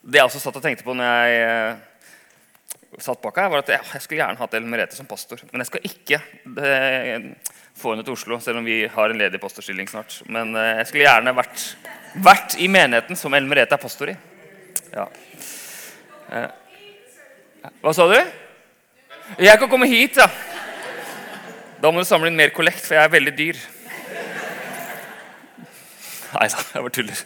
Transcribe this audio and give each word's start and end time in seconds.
Det 0.00 0.16
jeg 0.16 0.24
også 0.30 0.40
satt 0.40 0.56
og 0.56 0.64
tenkte 0.64 0.84
på 0.86 0.94
når 0.96 1.08
jeg 1.10 1.40
eh, 1.44 1.80
satt 3.04 3.20
bak 3.20 3.36
her, 3.36 3.50
var 3.52 3.60
at 3.60 3.72
jeg, 3.74 3.84
jeg 3.92 4.04
skulle 4.04 4.22
gjerne 4.22 4.40
hatt 4.40 4.54
Ellen 4.56 4.70
Merete 4.72 4.96
som 4.96 5.08
pastor. 5.08 5.42
Men 5.50 5.60
jeg 5.60 5.68
skal 5.68 5.88
ikke 5.90 6.20
eh, 6.64 7.26
få 7.76 7.92
henne 7.92 8.04
til 8.06 8.16
Oslo, 8.16 8.38
selv 8.40 8.62
om 8.62 8.68
vi 8.68 8.82
har 8.88 9.12
en 9.12 9.20
ledig 9.20 9.40
pastorstilling 9.42 9.90
snart. 9.92 10.22
Men 10.32 10.54
eh, 10.56 10.78
jeg 10.80 10.88
skulle 10.88 11.04
gjerne 11.04 11.34
vært, 11.36 11.66
vært 12.24 12.56
i 12.56 12.68
menigheten 12.72 13.18
som 13.20 13.36
Ellen 13.36 13.50
Merete 13.52 13.76
er 13.76 13.82
pastor 13.82 14.12
i. 14.14 14.16
Ja. 14.94 15.04
Hva 17.84 17.92
sa 17.94 18.06
du? 18.08 18.16
Jeg 19.38 19.60
kan 19.60 19.68
komme 19.70 19.86
hit, 19.90 20.16
ja. 20.18 20.26
Da 21.80 21.92
må 21.92 22.00
du 22.00 22.08
samle 22.08 22.30
inn 22.32 22.40
mer 22.40 22.54
kollekt, 22.56 22.82
for 22.86 22.96
jeg 22.96 23.04
er 23.04 23.12
veldig 23.12 23.34
dyr. 23.36 23.60
Nei 26.30 26.48
da, 26.48 26.64
jeg 26.72 26.86
bare 26.86 26.94
tuller. 26.94 27.22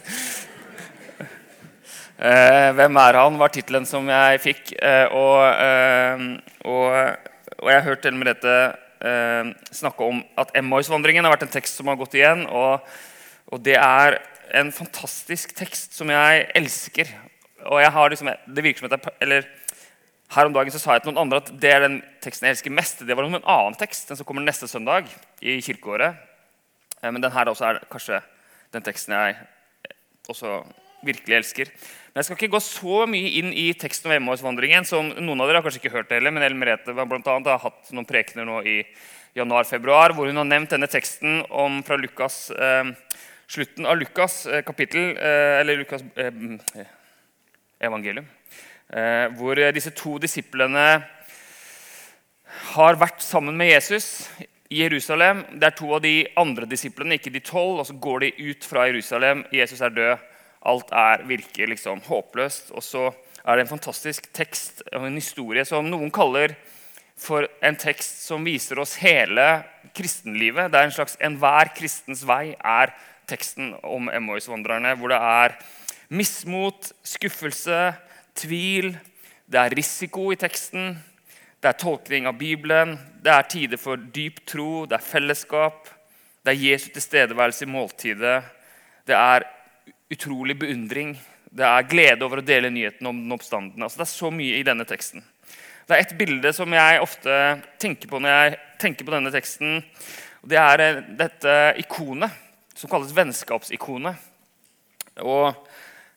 Eh, 2.15 2.71
'Hvem 2.71 2.95
er 2.95 3.17
han?' 3.19 3.37
var 3.37 3.49
tittelen 3.49 3.85
som 3.85 4.07
jeg 4.07 4.39
fikk. 4.39 4.71
Eh, 4.81 5.05
og, 5.11 5.39
eh, 5.59 6.39
og, 6.63 7.17
og, 7.59 7.69
jeg 7.69 7.81
har 7.81 7.89
hørt 7.89 8.05
Ellen 8.05 8.19
Merete 8.19 8.75
snakke 9.71 10.01
om 10.01 10.23
at 10.37 10.49
Emmausvandringen 10.55 11.23
har 11.23 11.35
vært 11.35 11.43
en 11.43 11.51
tekst 11.53 11.75
som 11.75 11.87
har 11.87 11.97
gått 11.99 12.15
igjen. 12.15 12.47
Og, 12.47 12.79
og, 13.51 13.59
det 13.61 13.75
er 13.75 14.21
en 14.53 14.71
fantastisk 14.71 15.53
tekst 15.55 15.93
som 15.93 16.09
jeg 16.09 16.47
elsker. 16.55 17.11
Og 17.65 17.81
jeg 17.81 17.91
har 17.91 18.09
liksom, 18.09 18.31
det 18.47 18.63
virker 18.63 18.79
som 18.79 18.91
at 18.91 18.97
jeg, 18.97 19.13
eller 19.21 19.45
Her 20.35 20.45
om 20.45 20.53
dagen 20.53 20.71
så 20.71 20.79
sa 20.79 20.93
jeg 20.93 21.03
til 21.03 21.11
noen 21.13 21.21
andre 21.21 21.37
at 21.37 21.51
det 21.61 21.69
er 21.69 21.83
den 21.83 21.99
teksten 22.19 22.47
jeg 22.47 22.55
elsker 22.55 22.71
mest. 22.73 23.03
Det 23.05 23.15
var 23.15 23.27
en 23.27 23.35
annen 23.35 23.75
tekst, 23.77 24.07
den 24.09 24.17
som 24.17 24.25
kommer 24.25 24.41
neste 24.41 24.67
søndag 24.67 25.05
i 25.39 25.61
kirkeåret. 25.61 26.15
Men 27.03 27.21
den 27.21 27.31
her 27.31 27.45
også 27.45 27.65
er 27.65 27.83
kanskje 27.91 28.23
den 28.73 28.81
teksten 28.81 29.13
jeg 29.13 29.37
også 30.27 30.63
virkelig 31.05 31.37
elsker. 31.37 31.71
Men 32.11 32.21
Jeg 32.21 32.27
skal 32.27 32.37
ikke 32.39 32.53
gå 32.55 32.61
så 32.63 33.05
mye 33.09 33.31
inn 33.39 33.51
i 33.53 33.67
teksten 33.77 34.09
om 34.09 34.15
Emmausvandringen. 34.15 34.85
som 34.85 35.09
Noen 35.09 35.41
av 35.41 35.47
dere 35.47 35.61
har 35.61 35.65
kanskje 35.65 35.83
ikke 35.83 35.95
hørt 35.97 36.09
det 36.09 36.19
heller, 36.19 36.31
men 36.31 36.43
Ellen 36.43 36.59
Merete 36.59 36.93
blant 36.95 37.27
annet, 37.27 37.51
har 37.51 37.59
hatt 37.59 37.91
noen 37.91 38.07
prekener 38.07 38.45
nå 38.45 38.61
i 38.63 38.77
januar-februar 39.35 40.15
hvor 40.15 40.29
hun 40.29 40.37
har 40.39 40.47
nevnt 40.47 40.71
denne 40.71 40.87
teksten 40.87 41.43
om 41.51 41.81
fra 41.83 41.97
Lukas, 41.99 42.51
eh, 42.51 42.91
slutten 43.47 43.85
av 43.85 43.99
Lukas 43.99 44.45
eh, 44.47 44.63
kapittel, 44.63 45.17
eh, 45.17 45.59
eller 45.59 45.81
Lukas 45.81 46.05
eh, 46.15 46.87
evangelium, 47.83 48.27
eh, 48.89 49.27
hvor 49.35 49.59
disse 49.75 49.91
to 49.91 50.17
disiplene 50.23 51.03
har 52.75 52.95
vært 52.99 53.19
sammen 53.23 53.57
med 53.57 53.73
Jesus 53.73 54.29
i 54.69 54.81
Jerusalem. 54.83 55.43
Det 55.53 55.67
er 55.67 55.75
to 55.77 55.91
av 55.95 56.01
de 56.03 56.15
andre 56.39 56.67
disiplene, 56.69 57.17
ikke 57.19 57.33
de 57.33 57.43
tolv. 57.43 57.81
Og 57.81 57.87
så 57.89 57.95
går 58.01 58.25
de 58.25 58.31
ut 58.51 58.65
fra 58.67 58.87
Jerusalem. 58.89 59.43
Jesus 59.53 59.81
er 59.81 59.93
død. 59.93 60.31
Alt 60.65 60.91
er, 60.91 61.23
virker 61.27 61.69
liksom 61.71 62.01
håpløst. 62.07 62.71
Og 62.75 62.83
så 62.83 63.09
er 63.45 63.55
det 63.55 63.65
en 63.65 63.73
fantastisk 63.75 64.31
tekst 64.33 64.81
og 64.91 65.05
en 65.05 65.19
historie 65.19 65.65
som 65.67 65.87
noen 65.89 66.11
kaller 66.13 66.55
for 67.15 67.47
en 67.63 67.77
tekst 67.79 68.25
som 68.25 68.43
viser 68.45 68.79
oss 68.81 68.97
hele 68.99 69.45
kristenlivet. 69.95 70.71
Det 70.71 70.79
er 70.79 70.89
en 70.89 70.97
slags 70.97 71.17
'Enhver 71.17 71.71
kristens 71.75 72.25
vei' 72.25 72.55
er 72.59 72.93
teksten 73.27 73.75
om 73.83 74.09
Emmaus-vandrerne. 74.09 74.95
Hvor 74.97 75.09
det 75.09 75.17
er 75.17 75.55
mismot, 76.09 76.91
skuffelse, 77.03 77.95
tvil. 78.35 78.97
Det 79.47 79.59
er 79.59 79.77
risiko 79.77 80.31
i 80.31 80.35
teksten. 80.35 80.97
Det 81.61 81.69
er 81.69 81.79
tolkning 81.81 82.27
av 82.27 82.37
Bibelen. 82.37 82.99
Det 83.23 83.31
er 83.31 83.41
tider 83.41 83.77
for 83.77 83.95
dyp 83.95 84.45
tro. 84.45 84.85
Det 84.85 84.99
er 84.99 85.11
fellesskap. 85.11 85.89
Det 86.45 86.53
er 86.53 86.71
Jesu 86.71 86.89
tilstedeværelse 86.93 87.65
i 87.65 87.71
måltidet. 87.71 88.43
Det 89.07 89.15
er 89.15 89.45
utrolig 90.11 90.57
beundring. 90.59 91.15
Det 91.55 91.65
er 91.65 91.87
glede 91.89 92.25
over 92.25 92.41
å 92.41 92.45
dele 92.45 92.71
nyheten 92.73 93.07
om 93.07 93.17
den 93.23 93.33
oppstandende. 93.35 93.85
Altså, 93.85 94.01
det 94.01 94.07
er 94.07 94.13
så 94.13 94.31
mye 94.33 94.59
i 94.59 94.65
denne 94.67 94.85
teksten. 94.87 95.23
Det 95.85 95.95
er 95.95 96.01
et 96.01 96.15
bilde 96.17 96.51
som 96.55 96.73
jeg 96.73 97.01
ofte 97.01 97.33
tenker 97.81 98.09
på 98.09 98.19
når 98.21 98.33
jeg 98.33 98.55
tenker 98.81 99.07
på 99.07 99.13
denne 99.13 99.31
teksten. 99.33 99.83
Det 100.45 100.57
er 100.57 100.81
eh, 100.81 101.03
dette 101.19 101.53
ikonet 101.81 102.33
som 102.75 102.91
kalles 102.91 103.13
vennskapsikonet. 103.15 104.17
Og, 105.23 105.53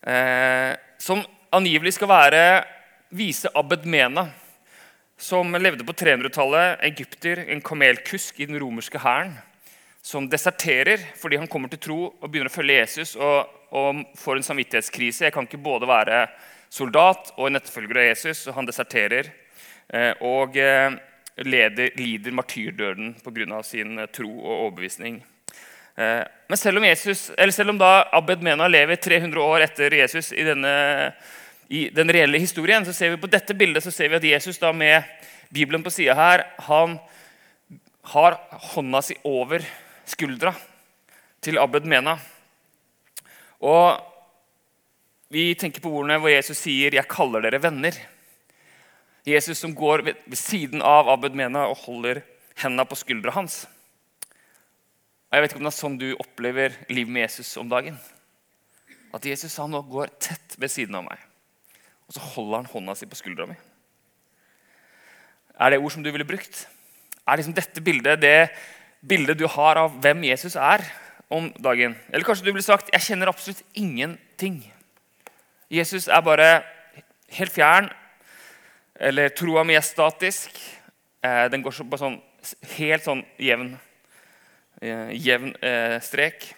eh, 0.09 0.73
som 0.99 1.21
angivelig 1.55 1.95
skal 1.95 2.11
være 2.11 2.41
vise 3.15 3.49
Abed 3.57 3.85
Mena, 3.89 4.27
som 5.19 5.53
levde 5.55 5.85
på 5.85 5.95
300-tallet. 5.97 6.81
Egypter, 6.89 7.45
en 7.47 7.61
kamelkusk 7.61 8.41
i 8.41 8.49
den 8.49 8.59
romerske 8.61 9.01
hæren. 9.01 9.37
Som 10.01 10.29
deserterer 10.31 11.01
fordi 11.19 11.37
han 11.37 11.49
kommer 11.51 11.71
til 11.71 11.81
tro 11.83 12.01
og 12.09 12.27
begynner 12.27 12.51
å 12.51 12.57
følge 12.57 12.81
Jesus. 12.81 13.15
og 13.15 13.58
og 13.75 14.03
får 14.17 14.39
en 14.39 14.47
samvittighetskrise. 14.47 15.25
Jeg 15.27 15.35
kan 15.35 15.47
ikke 15.47 15.61
både 15.61 15.89
være 15.89 16.23
soldat 16.69 17.33
og 17.37 17.47
en 17.47 17.59
etterfølger 17.59 18.01
av 18.01 18.07
Jesus. 18.09 18.45
og 18.47 18.57
Han 18.57 18.69
deserterer 18.69 19.31
eh, 19.93 20.13
og 20.25 20.57
eh, 20.57 20.95
leder, 21.45 21.91
lider 21.97 22.35
martyrdøden 22.35 23.15
pga. 23.23 23.61
sin 23.63 23.99
eh, 23.99 24.09
tro 24.13 24.29
og 24.29 24.55
overbevisning. 24.65 25.23
Men 25.99 26.55
selv 26.55 26.79
om, 26.79 26.85
Jesus, 26.87 27.25
selv 27.51 27.73
om 27.73 27.81
Abed 27.83 28.39
Mena 28.39 28.69
lever 28.71 28.95
300 28.95 29.41
år 29.43 29.65
etter 29.65 29.91
Jesus 29.97 30.29
i, 30.31 30.45
denne, 30.47 30.69
i 31.67 31.89
den 31.91 32.07
reelle 32.07 32.39
historien, 32.39 32.85
så 32.87 32.93
ser 32.95 33.11
vi 33.11 33.19
på 33.19 33.27
dette 33.27 33.51
bildet 33.51 33.83
så 33.83 33.91
ser 33.91 34.07
vi 34.07 34.15
at 34.15 34.27
Jesus 34.29 34.61
da 34.61 34.71
med 34.71 35.03
Bibelen 35.51 35.83
på 35.83 35.91
sida 35.91 36.15
her 36.15 36.45
han 36.69 36.95
har 38.13 38.39
hånda 38.71 39.01
si 39.03 39.17
over 39.27 39.65
skuldra 40.07 40.53
til 41.43 41.59
Abed 41.59 41.83
Mena. 41.83 42.15
Og 43.59 44.05
Vi 45.29 45.51
tenker 45.53 45.83
på 45.83 45.91
ordene 45.93 46.17
hvor 46.17 46.31
Jesus 46.31 46.57
sier 46.57 46.89
'Jeg 46.89 47.07
kaller 47.07 47.41
dere 47.41 47.61
venner'. 47.61 47.93
Jesus 49.23 49.59
som 49.59 49.75
går 49.75 50.01
ved, 50.01 50.15
siden 50.33 50.81
av 50.81 51.07
Abed 51.07 51.35
Mena 51.35 51.67
og 51.67 51.77
holder 51.77 52.23
hendene 52.55 52.85
på 52.85 52.97
skuldra 52.97 53.31
hans. 53.31 53.67
Og 55.29 55.33
Jeg 55.37 55.41
vet 55.41 55.51
ikke 55.51 55.59
om 55.61 55.67
det 55.67 55.73
er 55.73 55.83
sånn 55.83 55.99
du 55.99 56.15
opplever 56.15 56.73
livet 56.89 57.11
med 57.11 57.21
Jesus 57.21 57.57
om 57.57 57.69
dagen. 57.69 57.99
At 59.13 59.25
Jesus 59.25 59.55
han 59.57 59.69
nå 59.69 59.83
går 59.89 60.09
tett 60.19 60.55
ved 60.57 60.71
siden 60.71 60.95
av 60.95 61.03
meg, 61.03 61.19
og 62.07 62.13
så 62.13 62.19
holder 62.19 62.57
han 62.57 62.71
hånda 62.73 62.95
si 62.97 63.05
på 63.05 63.15
skuldra 63.15 63.45
mi. 63.49 63.55
Er 65.59 65.69
det 65.69 65.79
ord 65.79 65.91
som 65.91 66.03
du 66.03 66.11
ville 66.11 66.25
brukt? 66.25 66.67
Er 67.27 67.37
liksom 67.37 67.53
dette 67.53 67.81
bildet 67.81 68.21
det 68.21 68.49
bildet 69.05 69.37
du 69.37 69.45
har 69.47 69.77
av 69.77 69.93
hvem 70.01 70.23
Jesus 70.23 70.55
er? 70.55 70.83
Om 71.29 71.51
dagen. 71.61 71.95
Eller 72.09 72.25
kanskje 72.25 72.47
du 72.47 72.51
ville 72.51 72.65
sagt 72.65 72.89
jeg 72.93 73.05
kjenner 73.05 73.29
absolutt 73.29 73.61
ingenting. 73.77 74.61
Jesus 75.69 76.09
er 76.09 76.25
bare 76.25 76.49
helt 77.37 77.53
fjern. 77.53 77.89
Eller 78.99 79.31
troa 79.31 79.63
mi 79.63 79.77
er 79.77 79.85
statisk. 79.85 80.57
Eh, 81.23 81.45
den 81.53 81.63
går 81.63 81.83
på 81.85 81.99
sånn 82.01 82.17
helt 82.77 83.05
sånn 83.05 83.21
jevn, 83.39 83.73
eh, 84.81 85.11
jevn 85.15 85.53
eh, 85.61 85.99
strek. 86.03 86.49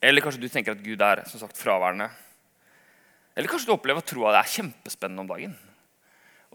Eller 0.00 0.22
kanskje 0.22 0.44
du 0.44 0.48
tenker 0.48 0.76
at 0.76 0.84
Gud 0.84 1.02
er 1.02 1.24
som 1.28 1.40
sagt 1.42 1.58
fraværende. 1.58 2.08
Eller 3.36 3.50
kanskje 3.50 3.70
du 3.70 3.74
opplever 3.74 4.02
at 4.02 4.10
troa 4.10 4.36
er 4.38 4.50
kjempespennende 4.50 5.24
om 5.24 5.30
dagen. 5.30 5.56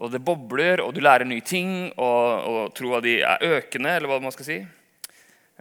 Og 0.00 0.10
det 0.10 0.24
bobler, 0.24 0.82
og 0.82 0.94
du 0.94 1.00
lærer 1.04 1.26
nye 1.28 1.44
ting, 1.44 1.92
og, 1.94 2.48
og 2.50 2.74
troa 2.74 2.98
di 3.04 3.20
er 3.22 3.44
økende, 3.46 3.92
eller 3.94 4.10
hva 4.10 4.18
man 4.22 4.34
skal 4.34 4.48
si. 4.48 4.58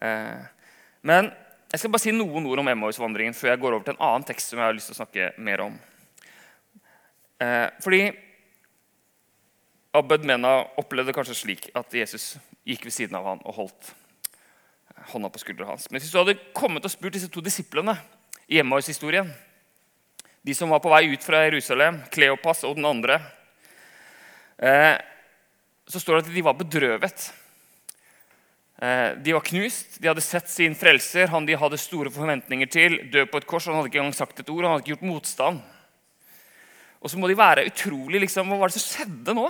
Eh, 0.02 0.42
men 1.04 1.32
jeg 1.74 1.82
skal 1.82 1.92
bare 1.94 2.04
si 2.04 2.14
noen 2.14 2.46
ord 2.48 2.62
om 2.62 2.70
Emmaus-vandringen 2.70 3.36
før 3.36 3.54
jeg 3.54 3.62
går 3.64 3.76
over 3.76 3.86
til 3.88 3.96
en 3.96 4.06
annen 4.06 4.26
tekst 4.28 4.52
som 4.52 4.60
jeg 4.62 4.68
har 4.68 4.76
lyst 4.78 4.92
til 4.92 4.96
å 4.96 5.00
snakke 5.02 5.32
mer 5.42 5.64
om. 5.66 5.78
Eh, 7.42 7.66
fordi 7.84 8.04
Abed 9.98 10.26
Mena 10.26 10.60
opplevde 10.80 11.16
kanskje 11.16 11.38
slik 11.38 11.68
at 11.78 11.94
Jesus 11.94 12.36
gikk 12.66 12.86
ved 12.88 12.96
siden 12.96 13.18
av 13.18 13.28
han 13.28 13.42
og 13.44 13.58
holdt 13.58 13.90
hånda 15.12 15.30
på 15.34 15.42
skuldra 15.42 15.68
hans. 15.72 15.90
Men 15.90 16.00
hvis 16.00 16.14
du 16.14 16.20
hadde 16.22 16.38
kommet 16.56 16.86
og 16.86 16.94
spurt 16.94 17.18
disse 17.18 17.30
to 17.34 17.44
disiplene 17.44 17.98
i 18.48 18.62
Emmaus-historien, 18.62 19.30
de 20.44 20.56
som 20.56 20.72
var 20.72 20.82
på 20.84 20.92
vei 20.92 21.06
ut 21.12 21.24
fra 21.24 21.44
Jerusalem, 21.46 22.02
Kleopas 22.14 22.64
og 22.68 22.78
den 22.78 22.88
andre, 22.88 23.20
eh, 24.58 24.96
så 25.88 26.00
står 26.00 26.20
det 26.20 26.26
at 26.28 26.36
de 26.36 26.46
var 26.46 26.58
bedrøvet. 26.60 27.32
Eh, 28.84 29.12
de 29.24 29.32
var 29.32 29.46
knust, 29.48 30.02
de 30.02 30.10
hadde 30.10 30.22
sett 30.24 30.50
sin 30.52 30.74
frelser, 30.76 31.30
han 31.32 31.46
de 31.48 31.56
hadde 31.56 31.80
store 31.80 32.12
forventninger 32.12 32.68
til, 32.68 32.98
dø 33.14 33.24
på 33.32 33.40
et 33.40 33.46
kors. 33.48 33.70
Han 33.70 33.78
hadde 33.80 33.88
ikke 33.88 34.02
engang 34.02 34.18
sagt 34.18 34.42
et 34.42 34.50
ord, 34.52 34.66
han 34.66 34.74
hadde 34.74 34.84
ikke 34.84 34.98
gjort 34.98 35.06
motstand. 35.08 35.62
Og 37.00 37.12
så 37.12 37.20
må 37.20 37.30
de 37.32 37.38
være 37.40 37.68
utrolig 37.70 38.20
liksom, 38.24 38.50
Hva 38.52 38.58
var 38.60 38.72
det 38.72 38.80
som 38.80 38.84
skjedde 38.84 39.36
nå? 39.36 39.46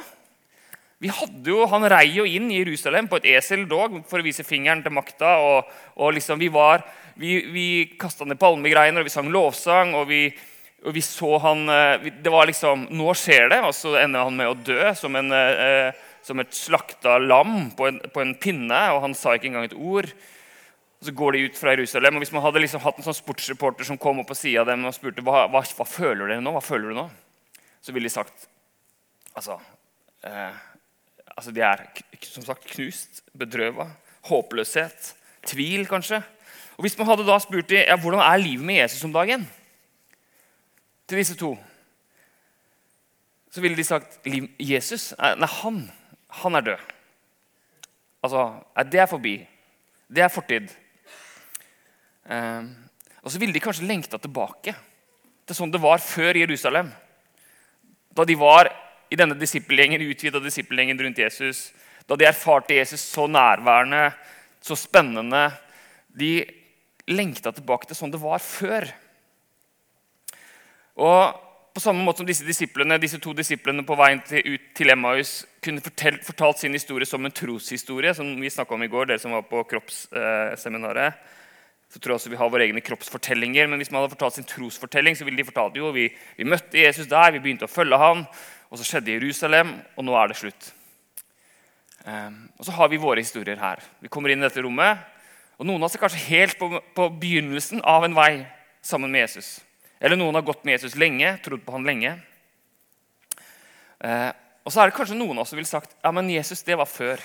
Vi 1.02 1.10
hadde 1.14 1.50
jo, 1.50 1.66
Han 1.70 1.86
rei 1.90 2.08
jo 2.16 2.26
inn 2.30 2.48
i 2.50 2.60
Jerusalem 2.62 3.10
på 3.10 3.20
et 3.20 3.28
eseldog 3.34 4.00
for 4.10 4.22
å 4.22 4.26
vise 4.26 4.46
fingeren 4.46 4.82
til 4.86 4.94
makta. 4.94 5.36
og, 5.42 5.74
og 5.98 6.14
liksom 6.18 6.42
Vi 6.42 6.50
var, 6.54 6.86
vi, 7.18 7.36
vi 7.54 7.68
kasta 8.00 8.26
ned 8.26 8.42
palmegreiner, 8.42 9.02
og 9.02 9.10
vi 9.10 9.14
sang 9.14 9.30
lovsang. 9.34 9.94
og 9.98 10.08
vi, 10.10 10.28
og 10.86 10.94
vi 10.94 11.02
så 11.06 11.38
han, 11.46 11.66
eh, 11.70 12.10
Det 12.22 12.34
var 12.34 12.50
liksom 12.50 12.88
Nå 12.90 13.14
skjer 13.18 13.50
det, 13.54 13.62
og 13.66 13.74
så 13.74 13.98
ender 14.02 14.26
han 14.30 14.38
med 14.38 14.50
å 14.50 14.58
dø 14.58 14.94
som 14.98 15.16
en 15.18 15.34
eh, 15.34 16.06
som 16.24 16.40
et 16.40 16.56
slakta 16.56 17.18
lam 17.20 17.72
på 17.76 17.90
en, 17.90 18.00
på 18.14 18.24
en, 18.24 18.34
pinne, 18.40 18.80
og 18.96 19.02
han 19.04 19.16
sa 19.18 19.36
ikke 19.36 19.50
engang 19.52 19.68
et 19.68 19.76
ord. 19.76 20.10
Så 21.04 21.12
går 21.12 21.36
de 21.36 21.46
ut 21.50 21.58
fra 21.60 21.74
Jerusalem. 21.76 22.16
og 22.16 22.24
Hvis 22.24 22.32
man 22.32 22.46
hadde 22.46 22.62
liksom 22.64 22.84
hatt 22.84 23.00
en 23.00 23.08
sånn 23.08 23.18
sportsreporter 23.18 23.88
som 23.88 24.00
kom 24.00 24.22
opp 24.24 24.30
på 24.32 24.38
sida 24.40 24.64
av 24.64 24.72
dem 24.72 24.86
og 24.88 24.96
spurte 24.96 25.26
hva, 25.26 25.46
hva, 25.52 25.64
hva 25.64 25.88
føler 25.88 26.30
dere 26.30 26.44
nå, 26.44 26.54
hva 26.56 26.64
føler 26.64 26.94
du 26.94 27.00
nå, 27.02 27.10
så 27.84 27.92
ville 27.92 28.08
de 28.08 28.14
sagt 28.14 28.48
altså, 29.36 29.58
eh, 30.24 30.62
altså 31.34 31.52
De 31.52 31.66
er 31.66 31.84
som 32.24 32.46
sagt 32.46 32.70
knust, 32.72 33.20
bedrøva, 33.36 33.90
håpløshet, 34.30 35.12
tvil 35.52 35.84
kanskje. 35.92 36.22
Og 36.78 36.88
Hvis 36.88 36.96
man 36.98 37.12
hadde 37.12 37.28
da 37.28 37.36
spurt 37.44 37.68
dem 37.70 37.84
ja, 37.84 38.00
hvordan 38.00 38.24
er 38.24 38.40
livet 38.40 38.66
med 38.66 38.80
Jesus 38.80 39.04
om 39.04 39.14
dagen, 39.14 39.44
til 41.04 41.20
disse 41.20 41.36
to, 41.36 41.52
så 43.52 43.62
ville 43.62 43.78
de 43.78 43.86
sagt 43.86 44.24
Jesus 44.58 45.12
nei, 45.20 45.50
han, 45.60 45.84
han 46.42 46.56
er 46.56 46.66
død. 46.68 46.94
Altså, 48.24 48.64
Det 48.90 49.00
er 49.00 49.08
forbi. 49.08 49.36
Det 50.08 50.24
er 50.24 50.30
fortid. 50.30 50.70
Eh, 52.30 52.64
og 53.24 53.32
så 53.32 53.40
ville 53.40 53.54
de 53.54 53.60
kanskje 53.64 53.88
lengta 53.88 54.18
tilbake 54.18 54.76
til 55.46 55.56
sånn 55.56 55.72
det 55.72 55.82
var 55.84 56.00
før 56.00 56.38
Jerusalem. 56.40 56.92
Da 58.14 58.26
de 58.26 58.36
var 58.40 58.70
i 59.12 59.18
denne 59.20 59.38
disippelgjengen, 59.38 60.02
utvida 60.02 60.40
disippelgjengen 60.40 61.00
rundt 61.00 61.20
Jesus. 61.20 61.72
Da 62.08 62.16
de 62.20 62.28
erfarte 62.28 62.76
Jesus 62.76 63.02
så 63.02 63.28
nærværende, 63.28 64.12
så 64.64 64.78
spennende. 64.80 65.52
De 66.08 66.44
lengta 67.10 67.52
tilbake 67.52 67.90
til 67.90 68.00
sånn 68.00 68.14
det 68.14 68.22
var 68.22 68.44
før. 68.44 68.88
Og 70.96 71.53
på 71.74 71.82
samme 71.82 72.04
måte 72.06 72.22
som 72.22 72.28
disse, 72.30 72.46
disiplene, 72.46 73.00
disse 73.02 73.18
to 73.22 73.32
disiplene 73.34 73.82
på 73.86 73.96
veien 73.98 74.20
til, 74.28 74.46
ut 74.46 74.66
til 74.78 74.94
Emmaus 74.94 75.40
kunne 75.64 75.82
fortalt, 75.82 76.22
fortalt 76.28 76.62
sin 76.62 76.76
historie 76.78 77.08
som 77.10 77.26
en 77.26 77.34
troshistorie, 77.34 78.14
som 78.14 78.30
vi 78.38 78.52
om 78.70 78.84
i 78.84 78.90
går, 78.92 79.10
dere 79.10 79.22
som 79.22 79.34
var 79.34 79.48
på 79.50 79.64
kroppsseminaret, 79.72 81.18
så 81.90 82.00
tror 82.00 82.14
jeg 82.14 82.20
også 82.20 82.34
vi 82.34 82.38
har 82.38 82.52
våre 82.54 82.68
egne 82.68 82.82
kroppsfortellinger. 82.82 83.68
Men 83.70 83.82
hvis 83.82 83.90
man 83.92 84.02
hadde 84.02 84.14
fortalt 84.14 84.38
sin 84.38 84.48
trosfortelling, 84.50 85.18
så 85.18 85.26
ville 85.26 85.38
de 85.38 85.48
fortalt 85.50 85.78
jo 85.78 85.90
vi, 85.94 86.08
vi 86.38 86.46
møtte 86.46 86.78
Jesus 86.78 87.10
der, 87.10 87.34
vi 87.34 87.42
begynte 87.42 87.66
å 87.66 87.74
følge 87.74 87.98
ham, 88.02 88.24
og 88.70 88.78
så 88.78 88.86
skjedde 88.88 89.14
Jerusalem, 89.18 89.76
og 89.98 90.06
nå 90.06 90.18
er 90.18 90.30
det 90.30 90.40
slutt. 90.40 90.72
Um, 92.06 92.40
og 92.60 92.66
så 92.68 92.78
har 92.78 92.90
vi 92.92 93.02
våre 93.02 93.22
historier 93.22 93.58
her. 93.62 93.82
Vi 94.02 94.14
kommer 94.14 94.34
inn 94.34 94.42
i 94.42 94.46
dette 94.46 94.62
rommet, 94.62 95.02
og 95.58 95.70
noen 95.70 95.82
av 95.82 95.90
oss 95.90 95.98
er 95.98 96.06
kanskje 96.06 96.26
helt 96.30 96.58
på, 96.62 96.70
på 96.94 97.12
begynnelsen 97.22 97.82
av 97.82 98.06
en 98.06 98.18
vei 98.18 98.34
sammen 98.86 99.14
med 99.14 99.26
Jesus. 99.26 99.56
Eller 100.04 100.20
noen 100.20 100.36
har 100.36 100.46
gått 100.46 100.66
med 100.68 100.76
Jesus 100.76 100.98
lenge, 101.00 101.38
trodd 101.46 101.64
på 101.64 101.76
han 101.78 101.88
lenge. 101.88 102.18
Eh, 104.04 104.32
og 104.64 104.72
så 104.72 104.84
er 104.84 104.90
det 104.90 104.98
kanskje 104.98 105.16
noen 105.16 105.38
av 105.38 105.46
oss 105.46 105.54
som 105.54 105.60
ville 105.60 105.70
sagt 105.70 105.96
ja, 105.96 106.12
men 106.12 106.32
Jesus, 106.32 106.64
det 106.68 106.76
var 106.80 106.90
før. 106.92 107.24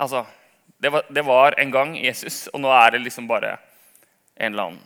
Altså, 0.00 0.24
det 0.80 0.92
var, 0.92 1.04
det 1.12 1.24
var, 1.26 1.56
en 1.60 1.72
gang 1.74 1.92
Jesus, 2.00 2.46
og 2.54 2.62
nå 2.64 2.70
er 2.72 2.94
det 2.94 3.02
liksom 3.04 3.28
bare 3.28 3.58
en 4.40 4.54
eller 4.54 4.70
annen 4.70 4.84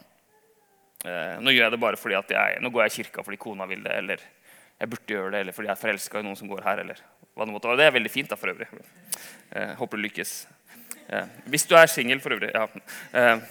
eh, 1.07 1.37
Nå 1.39 1.55
gjør 1.55 1.69
jeg 1.69 1.75
det 1.77 1.83
bare 1.85 2.01
fordi 2.01 2.17
at 2.19 2.33
jeg, 2.35 2.63
nå 2.63 2.73
går 2.75 2.83
jeg 2.85 2.93
i 2.93 2.97
kirka 2.97 3.23
fordi 3.23 3.39
kona 3.45 3.69
vil 3.71 3.85
det, 3.85 3.95
eller 4.01 4.25
jeg 4.81 4.91
burde 4.91 5.15
gjøre 5.15 5.31
det, 5.31 5.43
eller 5.45 5.55
fordi 5.55 5.71
jeg 5.71 5.77
er 5.77 5.83
forelska 5.85 6.21
i 6.21 6.27
noen 6.27 6.39
som 6.39 6.51
går 6.51 6.65
her. 6.67 6.83
eller 6.83 7.03
hva 7.35 7.47
Det 7.47 7.55
måtte 7.55 7.71
være. 7.71 7.79
Det 7.79 7.87
er 7.87 7.95
veldig 7.95 8.11
fint, 8.11 8.31
da, 8.31 8.39
for 8.39 8.51
øvrig. 8.51 8.67
Eh, 9.55 9.71
håper 9.79 10.01
du 10.01 10.03
lykkes. 10.09 10.33
Eh, 11.07 11.37
hvis 11.51 11.67
du 11.71 11.77
er 11.79 11.87
singel, 11.91 12.21
for 12.21 12.35
øvrig. 12.35 12.51
ja. 12.55 12.67
Eh, 13.15 13.47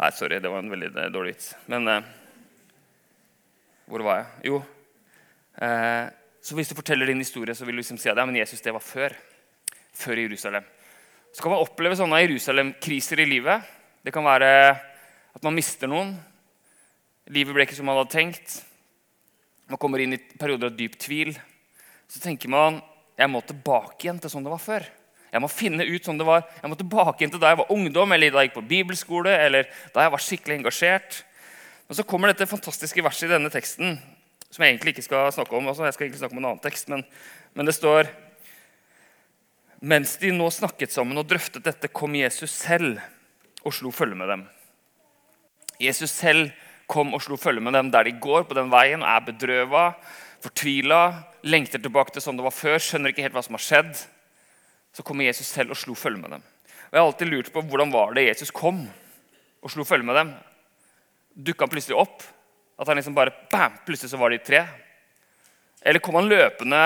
nei, 0.00 0.10
sorry, 0.18 0.40
det 0.42 0.50
var 0.50 0.64
en 0.64 0.74
veldig 0.74 0.90
eh, 0.90 1.08
dårlig 1.14 1.36
vits. 1.36 1.52
Men 1.70 1.88
eh, 1.88 2.10
hvor 3.92 4.04
var 4.06 4.22
jeg? 4.22 4.28
Jo 4.48 4.62
Så 6.42 6.56
hvis 6.56 6.70
du 6.72 6.74
forteller 6.74 7.06
din 7.06 7.20
historie, 7.20 7.54
så 7.54 7.66
vil 7.68 7.76
du 7.76 7.82
liksom 7.82 7.98
si 8.00 8.08
at 8.10 8.16
ja, 8.16 8.24
men 8.26 8.38
Jesus, 8.40 8.64
det 8.64 8.72
var 8.72 8.82
før. 8.82 9.12
Før 9.92 10.16
Jerusalem 10.16 10.64
så 11.32 11.40
kan 11.40 11.54
man 11.54 11.62
oppleve 11.64 11.96
sånne 11.96 12.18
Jerusalem-kriser 12.26 13.22
i 13.24 13.28
livet. 13.28 13.64
Det 14.04 14.12
kan 14.12 14.24
være 14.24 14.48
at 15.32 15.44
man 15.46 15.54
mister 15.56 15.88
noen. 15.88 16.10
Livet 17.32 17.56
ble 17.56 17.64
ikke 17.64 17.78
som 17.78 17.88
man 17.88 17.96
hadde 17.96 18.12
tenkt. 18.12 18.58
Man 19.70 19.80
kommer 19.80 20.02
inn 20.04 20.12
i 20.12 20.20
perioder 20.20 20.68
av 20.68 20.76
dyp 20.76 20.98
tvil. 21.00 21.32
Så 22.04 22.20
tenker 22.20 22.52
man 22.52 22.82
jeg 23.16 23.30
må 23.32 23.40
tilbake 23.46 24.04
igjen 24.04 24.20
til 24.20 24.32
sånn 24.32 24.44
det 24.44 24.52
var 24.52 24.60
før. 24.60 24.84
Jeg 25.32 25.40
må 25.40 25.48
finne 25.48 25.86
ut 25.88 26.04
sånn 26.04 26.20
det 26.20 26.28
var. 26.28 26.44
Jeg 26.60 26.68
må 26.68 26.76
tilbake 26.76 27.22
igjen 27.22 27.32
til 27.32 27.40
da 27.40 27.54
jeg 27.54 27.62
var 27.62 27.72
ungdom, 27.72 28.12
eller 28.12 28.32
da 28.32 28.42
jeg 28.42 28.50
gikk 28.50 28.58
på 28.58 28.68
bibelskole, 28.68 29.32
eller 29.32 29.68
da 29.94 30.04
jeg 30.04 30.12
var 30.12 30.24
skikkelig 30.26 30.58
engasjert. 30.58 31.22
Men 31.92 31.96
så 31.98 32.06
kommer 32.08 32.30
dette 32.30 32.46
fantastiske 32.48 33.02
verset 33.04 33.26
i 33.26 33.34
denne 33.34 33.50
teksten, 33.52 33.98
som 34.48 34.62
jeg 34.64 34.72
egentlig 34.72 34.94
ikke 34.94 35.02
skal 35.04 35.26
snakke 35.36 35.52
om. 35.58 35.66
Altså, 35.68 35.84
jeg 35.84 35.92
skal 35.92 36.06
egentlig 36.06 36.20
snakke 36.22 36.32
om 36.32 36.38
en 36.40 36.46
annen 36.48 36.60
tekst, 36.64 36.86
men, 36.88 37.02
men 37.52 37.66
det 37.68 37.74
står 37.76 38.06
mens 39.92 40.14
de 40.22 40.30
nå 40.32 40.46
snakket 40.56 40.94
sammen 40.94 41.20
og 41.20 41.26
drøftet 41.28 41.66
dette, 41.66 41.90
kom 41.92 42.14
Jesus 42.16 42.54
selv 42.62 42.96
og 43.60 43.76
slo 43.76 43.92
følge 43.92 44.16
med 44.16 44.32
dem. 44.32 44.44
Jesus 45.84 46.14
selv 46.14 46.54
kom 46.88 47.12
og 47.12 47.20
slo 47.26 47.36
følge 47.36 47.60
med 47.60 47.76
dem 47.76 47.90
der 47.92 48.08
de 48.08 48.14
går 48.24 48.46
på 48.48 48.56
den 48.56 48.72
veien 48.72 49.04
og 49.04 49.10
er 49.12 49.26
bedrøva, 49.26 49.82
fortvila, 50.40 51.02
lengter 51.44 51.82
tilbake 51.82 52.16
til 52.16 52.24
sånn 52.24 52.40
det 52.40 52.46
var 52.46 52.56
før, 52.56 52.78
skjønner 52.80 53.12
ikke 53.12 53.26
helt 53.26 53.36
hva 53.36 53.42
som 53.44 53.58
har 53.58 53.66
skjedd. 53.66 54.00
Så 54.96 55.04
kommer 55.04 55.28
Jesus 55.28 55.52
selv 55.52 55.76
og 55.76 55.80
slo 55.82 55.92
følge 55.92 56.24
med 56.24 56.38
dem. 56.38 56.48
Og 56.88 56.96
Jeg 56.96 57.04
har 57.04 57.10
alltid 57.10 57.32
lurt 57.34 57.52
på 57.52 57.66
hvordan 57.68 57.92
var 57.92 58.16
det 58.16 58.30
Jesus 58.30 58.54
kom 58.62 58.80
og 59.60 59.74
slo 59.76 59.84
følge 59.84 60.08
med 60.08 60.18
dem. 60.22 60.32
Dukka 61.34 61.64
han 61.64 61.72
plutselig 61.72 61.96
opp? 61.96 62.22
At 62.78 62.88
han 62.88 62.98
liksom 62.98 63.14
bare 63.16 63.34
bam, 63.52 63.78
plutselig 63.86 64.10
så 64.10 64.20
var 64.20 64.32
de 64.32 64.40
tre? 64.42 64.64
Eller 65.82 66.02
kom 66.02 66.14
han 66.18 66.28
løpende 66.30 66.82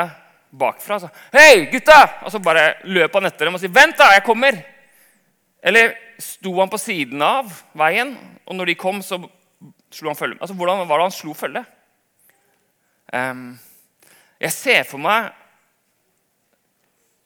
bakfra. 0.50 1.00
Så, 1.00 1.08
'Hei, 1.32 1.66
gutta!' 1.72 2.24
Og 2.24 2.32
så 2.32 2.38
bare 2.38 2.74
løp 2.84 3.12
han 3.14 3.26
etter 3.26 3.44
dem 3.44 3.54
og 3.54 3.60
sier, 3.60 3.72
'Vent, 3.72 3.98
da, 3.98 4.12
jeg 4.12 4.24
kommer!' 4.24 4.64
Eller 5.62 5.96
sto 6.18 6.52
han 6.60 6.68
på 6.68 6.78
siden 6.78 7.22
av 7.22 7.50
veien, 7.74 8.16
og 8.46 8.54
når 8.54 8.66
de 8.66 8.74
kom, 8.74 9.02
så 9.02 9.18
slo 9.90 10.08
han 10.08 10.16
følge? 10.16 10.38
Altså, 10.40 10.54
Hvordan 10.54 10.88
var 10.88 10.98
det 10.98 11.08
han 11.08 11.10
slo 11.10 11.34
følge? 11.34 11.64
Um, 13.12 13.58
jeg 14.40 14.52
ser 14.52 14.82
for 14.82 14.98
meg, 14.98 15.32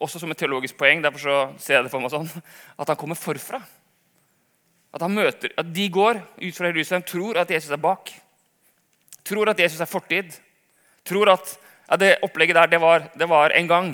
også 0.00 0.19
som 0.19 0.31
et 0.31 0.38
teologisk 0.38 0.76
poeng, 0.78 1.02
derfor 1.05 1.19
så 1.19 1.37
ser 1.58 1.75
jeg 1.75 1.84
det 1.84 1.93
for 1.93 2.00
meg 2.00 2.11
sånn, 2.11 2.31
at 2.78 2.88
han 2.88 2.96
kommer 2.96 3.19
forfra. 3.19 3.61
At, 4.91 5.05
møter, 5.07 5.53
at 5.59 5.69
de 5.71 5.87
går 5.93 6.19
ut 6.19 6.57
fra 6.57 6.71
Jerusalem, 6.71 7.05
tror 7.07 7.39
at 7.39 7.51
Jesus 7.51 7.71
er 7.71 7.81
bak. 7.83 8.11
Tror 9.27 9.53
at 9.53 9.61
Jesus 9.63 9.81
er 9.81 9.91
fortid. 9.91 10.35
Tror 11.07 11.31
at 11.31 11.53
ja, 11.91 11.99
det 12.01 12.17
opplegget 12.27 12.59
der, 12.59 12.71
det 12.73 12.81
var, 12.83 13.07
det 13.15 13.29
var 13.29 13.55
en 13.55 13.69
gang. 13.71 13.91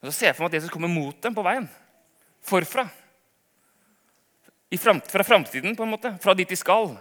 Og 0.00 0.10
så 0.10 0.14
ser 0.14 0.30
jeg 0.30 0.36
for 0.36 0.46
meg 0.46 0.52
at 0.52 0.60
Jesus 0.60 0.72
kommer 0.74 0.90
mot 0.90 1.18
dem 1.22 1.34
på 1.34 1.44
veien. 1.46 1.66
Forfra. 2.42 2.86
Frem, 4.72 5.02
fra 5.04 5.24
framtiden, 5.26 5.76
på 5.76 5.84
en 5.84 5.92
måte. 5.92 6.14
Fra 6.22 6.34
dit 6.34 6.48
de 6.48 6.56
skal. 6.56 6.94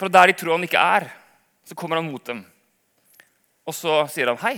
Fra 0.00 0.08
der 0.08 0.30
de 0.30 0.38
tror 0.38 0.56
han 0.56 0.64
ikke 0.66 0.80
er. 0.80 1.10
Så 1.66 1.76
kommer 1.78 2.00
han 2.00 2.08
mot 2.08 2.24
dem. 2.26 2.44
Og 3.64 3.76
så 3.76 4.02
sier 4.12 4.30
han 4.32 4.40
hei. 4.42 4.56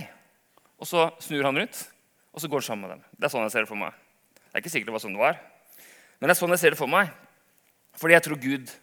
Og 0.77 0.87
så 0.89 1.07
snur 1.23 1.45
han 1.47 1.57
rundt, 1.57 1.77
og 2.33 2.41
så 2.41 2.49
går 2.49 2.61
han 2.61 2.67
sammen 2.67 2.85
med 2.85 2.95
dem. 2.95 3.05
Det 3.17 3.25
er 3.25 3.33
sånn 3.33 3.45
jeg 3.47 3.53
ser 3.55 3.65
det 3.65 3.71
for 3.71 3.81
meg. 3.81 3.95
Det 4.37 4.51
er 4.53 4.61
ikke 4.61 4.73
sikkert 4.73 4.91
det 4.91 4.95
var 4.97 5.03
sånn 5.03 5.15
det 5.17 5.23
var. 5.23 5.39
Men 6.17 6.29
det 6.29 6.35
er 6.35 6.39
sånn 6.39 6.53
jeg 6.53 6.61
ser 6.61 6.75
det 6.75 6.79
for 6.79 6.91
meg. 6.91 7.09
Fordi 7.97 8.13
jeg 8.13 8.25
tror 8.25 8.41
Gud 8.41 8.73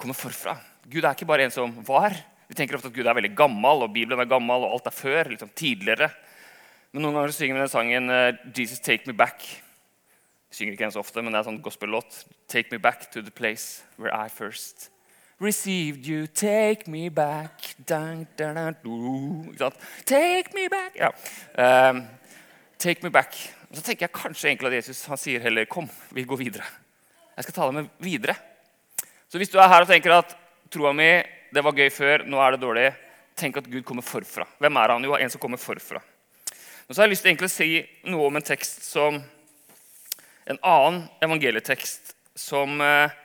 kommer 0.00 0.16
forfra. 0.16 0.56
Gud 0.90 1.04
er 1.04 1.14
ikke 1.14 1.28
bare 1.28 1.44
en 1.44 1.54
som 1.54 1.72
var, 1.86 2.14
vi 2.50 2.56
tenker 2.58 2.74
ofte 2.74 2.90
at 2.90 2.94
Gud 2.96 3.06
er 3.06 3.14
veldig 3.14 3.36
gammel, 3.38 3.84
og 3.84 3.92
Bibelen 3.94 4.18
er 4.18 4.26
gammel, 4.26 4.64
og 4.66 4.72
alt 4.74 4.86
er 4.90 4.94
før. 4.94 5.28
liksom 5.30 5.52
tidligere. 5.54 6.10
Men 6.90 7.04
noen 7.04 7.14
ganger 7.14 7.34
synger 7.34 7.54
vi 7.54 7.60
den 7.60 7.70
sangen 7.70 8.10
uh, 8.10 8.34
'Jesus 8.50 8.80
Take 8.82 9.06
Me 9.06 9.14
Back'. 9.14 9.62
Vi 10.50 10.56
synger 10.58 10.72
ikke 10.72 10.84
den 10.84 10.92
så 10.92 10.98
ofte, 10.98 11.22
men 11.22 11.30
det 11.30 11.38
er 11.38 11.44
en 11.44 11.50
sånn 11.52 11.62
gospel-låt. 11.62 12.24
'Take 12.48 12.72
me 12.72 12.78
back 12.78 13.12
to 13.12 13.22
the 13.22 13.30
place 13.30 13.84
where 13.96 14.10
I 14.10 14.28
first 14.28 14.90
received 15.40 16.06
you. 16.06 16.26
Take 16.26 16.90
me 16.90 17.08
back 17.08 17.76
dun, 17.88 18.26
dun, 18.36 18.74
dun, 18.82 19.54
dun. 19.58 19.72
Take 20.04 20.50
me 20.54 20.68
back 20.68 20.98
ja. 20.98 21.12
um, 21.54 22.02
Take 22.78 23.04
me 23.04 23.10
back. 23.10 23.36
Og 23.70 23.76
så 23.76 23.82
tenker 23.82 24.08
jeg 24.08 24.12
kanskje 24.12 24.48
egentlig 24.50 24.72
at 24.72 24.74
Jesus 24.74 25.04
han 25.06 25.16
sier 25.16 25.40
heller 25.40 25.64
'kom, 25.64 25.88
vi 26.10 26.24
går 26.24 26.36
videre'. 26.36 26.66
Jeg 27.40 27.46
skal 27.46 27.54
ta 27.56 27.66
deg 27.70 27.76
med 27.78 27.86
videre. 28.04 28.34
Så 29.32 29.38
hvis 29.40 29.48
du 29.48 29.54
er 29.56 29.70
her 29.72 29.86
og 29.86 29.88
tenker 29.88 30.12
at 30.12 30.34
troa 30.68 30.90
mi 30.92 31.08
det 31.48 31.62
var 31.64 31.72
gøy 31.72 31.88
før, 31.88 32.26
nå 32.28 32.36
er 32.36 32.52
det 32.52 32.58
dårlig. 32.60 32.82
Tenk 33.40 33.56
at 33.56 33.68
Gud 33.72 33.80
kommer 33.88 34.04
forfra. 34.04 34.44
Hvem 34.60 34.76
er 34.76 34.92
han? 34.92 35.06
Jo, 35.08 35.14
en 35.16 35.32
som 35.32 35.40
kommer 35.40 35.56
forfra. 35.56 36.02
Og 36.84 36.92
så 36.92 37.00
har 37.00 37.08
jeg 37.08 37.14
lyst 37.14 37.24
til 37.24 37.46
å 37.46 37.48
si 37.48 37.68
noe 38.12 38.26
om 38.28 38.36
en 38.36 38.44
tekst 38.44 38.84
som 38.84 39.16
en 40.52 40.60
annen 40.60 40.98
evangelietekst 41.24 42.12
som 42.36 42.76
eh, 42.84 43.16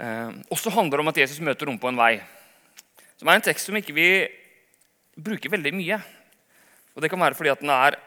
eh, 0.00 0.32
også 0.48 0.72
handler 0.78 1.04
om 1.04 1.12
at 1.12 1.20
Jesus 1.20 1.44
møter 1.44 1.68
noen 1.68 1.82
på 1.82 1.92
en 1.92 2.00
vei. 2.00 2.14
Som 3.20 3.28
er 3.28 3.36
en 3.36 3.46
tekst 3.50 3.68
som 3.68 3.76
ikke 3.76 3.98
vi 4.00 4.08
bruker 5.20 5.52
veldig 5.52 5.74
mye. 5.76 6.00
Og 6.96 7.04
det 7.04 7.12
kan 7.12 7.20
være 7.20 7.36
fordi 7.36 7.52
at 7.52 7.60
den 7.60 7.76
er 7.76 8.00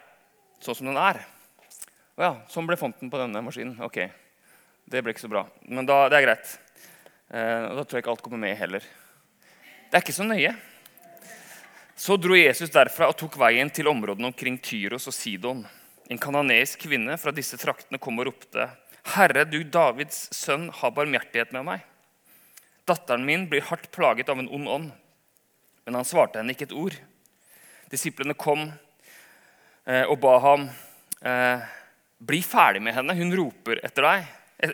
sånn 0.58 0.82
som 0.82 0.90
den 0.90 0.98
er. 0.98 1.22
Å 2.18 2.30
ja, 2.32 2.34
sånn 2.50 2.66
ble 2.66 2.82
fonten 2.82 3.14
på 3.14 3.22
denne 3.22 3.46
maskinen. 3.46 3.78
Ok, 3.86 4.02
det 4.90 5.02
ble 5.04 5.14
ikke 5.14 5.26
så 5.26 5.32
bra. 5.32 5.46
Men 5.68 5.88
da, 5.88 6.04
det 6.12 6.20
er 6.20 6.28
greit. 6.28 6.58
Eh, 7.34 7.64
og 7.70 7.80
da 7.80 7.86
tror 7.86 7.98
jeg 7.98 8.04
ikke 8.04 8.14
alt 8.14 8.24
kommer 8.26 8.42
med 8.44 8.58
heller. 8.60 8.86
Det 9.90 9.98
er 9.98 10.04
ikke 10.04 10.16
så 10.16 10.28
nøye. 10.28 10.54
Så 11.96 12.18
dro 12.18 12.36
Jesus 12.38 12.74
derfra 12.74 13.08
og 13.12 13.18
tok 13.18 13.38
veien 13.38 13.70
til 13.74 13.88
områdene 13.92 14.32
omkring 14.32 14.58
Tyros 14.62 15.08
og 15.10 15.16
Sidon. 15.16 15.62
En 16.12 16.20
kananeisk 16.20 16.84
kvinne 16.88 17.16
fra 17.22 17.32
disse 17.36 17.58
traktene 17.62 18.02
kom 18.02 18.20
og 18.20 18.28
ropte, 18.28 18.68
'Herre, 19.04 19.44
du 19.46 19.64
Davids 19.64 20.30
sønn, 20.32 20.70
ha 20.72 20.90
barmhjertighet 20.90 21.52
med 21.54 21.66
meg.' 21.68 21.86
'Datteren 22.88 23.26
min 23.26 23.48
blir 23.50 23.62
hardt 23.62 23.92
plaget 23.92 24.30
av 24.30 24.40
en 24.40 24.50
ond 24.50 24.68
ånd.' 24.68 24.92
Men 25.86 25.96
han 26.00 26.08
svarte 26.08 26.40
henne 26.40 26.56
ikke 26.56 26.70
et 26.70 26.76
ord. 26.76 26.96
Disiplene 27.92 28.34
kom 28.34 28.72
eh, 29.86 30.06
og 30.08 30.20
ba 30.24 30.38
ham 30.40 30.70
eh, 31.22 31.60
bli 32.24 32.40
ferdig 32.42 32.82
med 32.82 32.96
henne. 32.96 33.16
Hun 33.20 33.36
roper 33.36 33.84
etter 33.84 34.08
deg, 34.08 34.32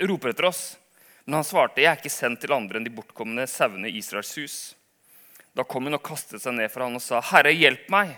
roper 0.10 0.34
etter 0.34 0.50
oss. 0.50 0.63
Men 1.25 1.39
han 1.39 1.48
svarte, 1.48 1.81
jeg 1.81 1.91
er 1.91 2.00
ikke 2.00 2.12
sendt 2.13 2.41
til 2.43 2.53
andre 2.55 2.79
enn 2.79 2.88
de 2.88 2.93
bortkomne 2.93 3.46
sauene 3.50 3.89
i 3.89 4.00
Israels 4.00 4.31
hus. 4.39 4.58
Da 5.53 5.65
kom 5.67 5.86
hun 5.86 5.98
og 5.98 6.05
kastet 6.05 6.41
seg 6.41 6.55
ned 6.58 6.72
for 6.72 6.86
han 6.86 6.98
og 6.98 7.03
sa, 7.03 7.22
Herre, 7.31 7.53
hjelp 7.53 7.89
meg. 7.93 8.15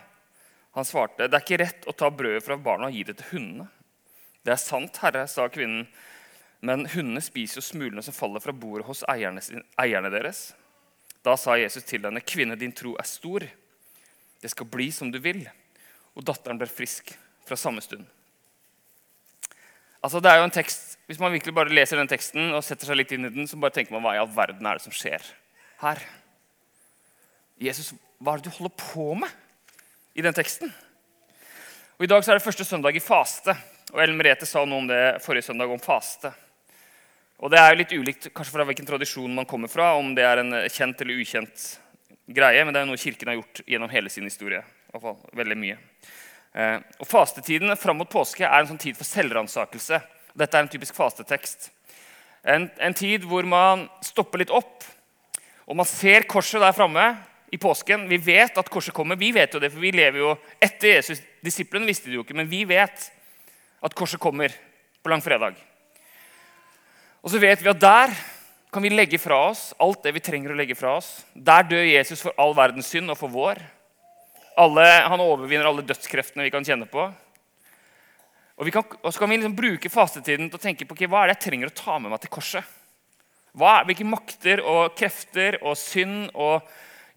Han 0.77 0.87
svarte, 0.87 1.27
det 1.27 1.35
er 1.35 1.43
ikke 1.43 1.59
rett 1.59 1.87
å 1.89 1.95
ta 1.97 2.07
brødet 2.13 2.45
fra 2.45 2.55
barna 2.55 2.87
og 2.87 2.95
gi 2.95 3.03
det 3.07 3.17
til 3.19 3.33
hundene. 3.33 3.67
Det 4.41 4.53
er 4.53 4.61
sant, 4.61 4.95
herre, 5.03 5.25
sa 5.29 5.45
kvinnen, 5.51 5.83
men 6.65 6.85
hundene 6.93 7.21
spiser 7.21 7.59
jo 7.59 7.65
smulene 7.65 8.03
som 8.05 8.15
faller 8.15 8.41
fra 8.41 8.53
bordet 8.55 8.87
hos 8.87 9.03
eierne, 9.09 9.41
eierne 9.81 10.11
deres. 10.13 10.51
Da 11.25 11.35
sa 11.37 11.57
Jesus 11.59 11.85
til 11.85 12.05
henne, 12.05 12.23
kvinne, 12.25 12.57
din 12.57 12.73
tro 12.73 12.95
er 12.97 13.09
stor. 13.09 13.45
Det 14.41 14.49
skal 14.49 14.69
bli 14.69 14.87
som 14.93 15.11
du 15.13 15.19
vil. 15.21 15.43
Og 16.17 16.25
datteren 16.25 16.59
ble 16.61 16.69
frisk 16.69 17.13
fra 17.45 17.57
samme 17.59 17.83
stund. 17.83 18.05
Altså, 20.01 20.21
det 20.21 20.31
er 20.31 20.39
jo 20.39 20.47
en 20.47 20.55
tekst, 20.55 20.90
Hvis 21.11 21.19
man 21.19 21.33
virkelig 21.33 21.51
bare 21.51 21.73
leser 21.75 21.99
den 21.99 22.07
teksten 22.07 22.53
og 22.55 22.61
setter 22.63 22.87
seg 22.87 22.95
litt 22.95 23.09
inn 23.11 23.27
i 23.27 23.29
den, 23.33 23.43
så 23.43 23.57
bare 23.59 23.73
tenker 23.75 23.91
man 23.91 24.05
hva 24.05 24.13
i 24.15 24.19
all 24.21 24.29
verden 24.31 24.63
er 24.63 24.77
det 24.77 24.83
som 24.85 24.93
skjer 24.95 25.25
her? 25.81 25.99
Jesus, 27.59 27.89
hva 28.23 28.37
er 28.37 28.39
det 28.39 28.47
du 28.47 28.55
holder 28.55 28.71
på 28.79 29.09
med 29.19 29.33
i 30.15 30.23
den 30.23 30.37
teksten? 30.37 30.71
Og 31.99 32.05
I 32.05 32.09
dag 32.13 32.23
så 32.23 32.31
er 32.31 32.39
det 32.39 32.45
første 32.45 32.63
søndag 32.63 32.95
i 32.95 33.03
faste. 33.03 33.57
og 33.91 33.99
Ellen 33.99 34.15
Merete 34.21 34.47
sa 34.47 34.63
noe 34.63 34.85
om 34.85 34.87
det 34.87 35.01
forrige 35.25 35.49
søndag, 35.49 35.73
om 35.75 35.83
faste. 35.83 36.31
Og 37.43 37.51
Det 37.51 37.59
er 37.59 37.73
jo 37.73 37.81
litt 37.81 37.97
ulikt 37.97 38.29
kanskje 38.31 38.55
fra 38.55 38.69
hvilken 38.71 38.87
tradisjon 38.87 39.35
man 39.35 39.49
kommer 39.51 39.67
fra, 39.67 39.91
om 39.99 40.15
det 40.15 40.23
er 40.23 40.45
en 40.45 40.61
kjent 40.71 41.03
eller 41.03 41.19
ukjent 41.19 41.67
greie, 42.31 42.63
men 42.63 42.71
det 42.71 42.85
er 42.85 42.87
noe 42.87 43.03
Kirken 43.03 43.33
har 43.33 43.39
gjort 43.41 43.65
gjennom 43.67 43.91
hele 43.91 44.15
sin 44.15 44.31
historie. 44.31 44.63
I 44.63 44.95
hvert 44.95 45.09
fall 45.09 45.37
veldig 45.43 45.59
mye. 45.59 45.77
Eh, 46.55 46.79
og 47.03 47.11
Fastetiden 47.11 47.75
fram 47.75 47.99
mot 47.99 48.15
påske 48.15 48.47
er 48.47 48.61
en 48.61 48.71
sånn 48.71 48.79
tid 48.87 48.95
for 48.95 49.11
selvransakelse. 49.11 49.99
Dette 50.37 50.57
er 50.57 50.65
en 50.65 50.71
typisk 50.71 50.95
fastetekst. 50.97 51.69
En, 52.41 52.69
en, 52.81 52.95
tid 52.97 53.25
hvor 53.29 53.45
man 53.45 53.85
stopper 54.05 54.41
litt 54.41 54.53
opp, 54.53 54.85
og 55.69 55.77
man 55.77 55.87
ser 55.87 56.25
korset 56.29 56.63
der 56.63 56.75
framme 56.75 57.03
i 57.53 57.59
påsken. 57.61 58.07
Vi 58.09 58.17
vet 58.21 58.57
at 58.57 58.69
korset 58.71 58.95
kommer. 58.95 59.19
Vi 59.19 59.29
vet 59.35 59.53
jo 59.53 59.61
det, 59.61 59.69
for 59.73 59.83
vi 59.83 59.93
lever 59.93 60.23
jo 60.23 60.35
etter 60.63 60.95
Jesus. 60.95 61.21
Disiplene 61.43 61.87
visste 61.89 62.09
det 62.09 62.17
jo 62.17 62.25
ikke, 62.25 62.37
men 62.37 62.49
vi 62.49 62.63
vet 62.67 63.11
at 63.81 63.97
korset 63.97 64.21
kommer 64.21 64.53
på 65.01 65.11
langfredag. 65.11 65.57
Og 67.21 67.33
så 67.33 67.41
vet 67.41 67.61
vi 67.61 67.69
at 67.69 67.81
der 67.81 68.13
kan 68.71 68.83
vi 68.83 68.89
legge 68.93 69.19
fra 69.19 69.37
oss 69.49 69.71
alt 69.83 70.05
det 70.05 70.13
vi 70.15 70.23
trenger 70.23 70.53
å 70.53 70.57
legge 70.57 70.77
fra 70.79 70.95
oss. 70.97 71.09
Der 71.35 71.65
dør 71.67 71.83
Jesus 71.83 72.23
for 72.23 72.35
all 72.39 72.55
verdens 72.57 72.89
synd 72.89 73.11
og 73.11 73.19
for 73.19 73.33
vår. 73.33 73.59
Alle, 74.59 74.85
han 75.07 75.23
overvinner 75.23 75.67
alle 75.67 75.85
dødskreftene 75.85 76.47
vi 76.47 76.53
kan 76.53 76.65
kjenne 76.65 76.87
på. 76.89 77.09
Og, 78.61 78.69
kan, 78.69 78.85
og 79.01 79.09
så 79.09 79.17
kan 79.17 79.31
vi 79.31 79.39
liksom 79.39 79.57
bruke 79.57 79.89
fastetiden 79.89 80.51
til 80.51 80.59
å 80.59 80.61
tenke 80.61 80.85
på 80.85 80.93
okay, 80.93 81.09
hva 81.09 81.23
er 81.23 81.31
det 81.31 81.39
jeg 81.39 81.45
trenger 81.47 81.71
å 81.71 81.77
ta 81.79 81.97
med 81.97 82.13
meg 82.13 82.21
til 82.21 82.31
korset. 82.33 82.77
Hva, 83.57 83.79
hvilke 83.87 84.05
makter 84.05 84.61
og 84.61 84.93
krefter 84.95 85.57
og 85.65 85.73
synd 85.79 86.29
og 86.37 86.61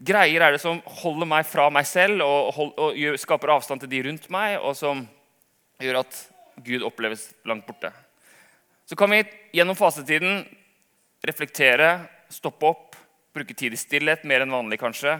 greier 0.00 0.42
er 0.42 0.56
det 0.56 0.62
som 0.62 0.80
holder 1.02 1.28
meg 1.30 1.44
fra 1.46 1.68
meg 1.70 1.86
selv 1.86 2.24
og, 2.24 2.48
hold, 2.56 2.72
og 2.80 2.96
gjør, 2.98 3.20
skaper 3.20 3.52
avstand 3.54 3.84
til 3.84 3.92
de 3.92 4.00
rundt 4.08 4.26
meg, 4.32 4.56
og 4.58 4.72
som 4.78 5.04
gjør 5.84 6.00
at 6.00 6.18
Gud 6.64 6.86
oppleves 6.86 7.28
langt 7.46 7.68
borte. 7.68 7.92
Så 8.88 8.96
kan 8.98 9.12
vi 9.12 9.22
gjennom 9.54 9.76
fastetiden 9.78 10.42
reflektere, 11.24 11.92
stoppe 12.32 12.72
opp, 12.72 12.98
bruke 13.34 13.56
tid 13.56 13.76
i 13.76 13.80
stillhet 13.80 14.24
mer 14.28 14.44
enn 14.44 14.54
vanlig 14.54 14.80
kanskje. 14.80 15.18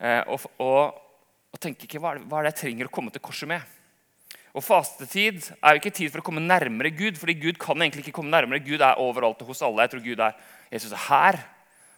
Eh, 0.00 0.22
og, 0.32 0.48
og, 0.62 1.60
tenke 1.60 1.86
ikke 1.86 2.00
hva 2.02 2.12
er, 2.12 2.20
det, 2.20 2.28
hva 2.28 2.40
er 2.40 2.46
det 2.46 2.52
jeg 2.52 2.62
trenger 2.64 2.88
å 2.88 2.92
komme 2.92 3.12
til 3.12 3.24
korset 3.24 3.48
med. 3.48 3.75
Og 4.56 4.64
Fastetid 4.64 5.50
er 5.60 5.74
jo 5.74 5.82
ikke 5.82 5.92
tid 5.92 6.12
for 6.12 6.22
å 6.22 6.24
komme 6.24 6.40
nærmere 6.40 6.88
Gud. 6.96 7.18
fordi 7.20 7.34
Gud 7.36 7.58
kan 7.60 7.76
egentlig 7.76 8.06
ikke 8.06 8.16
komme 8.22 8.32
nærmere. 8.32 8.64
Gud 8.64 8.80
er 8.80 8.96
overalt 8.96 9.42
og 9.42 9.52
hos 9.52 9.60
alle. 9.62 9.84
Jeg 9.84 9.90
tror 9.92 10.04
Gud 10.04 10.20
er, 10.24 10.32
Jesus 10.72 10.92
er 10.92 11.02
her. 11.10 11.38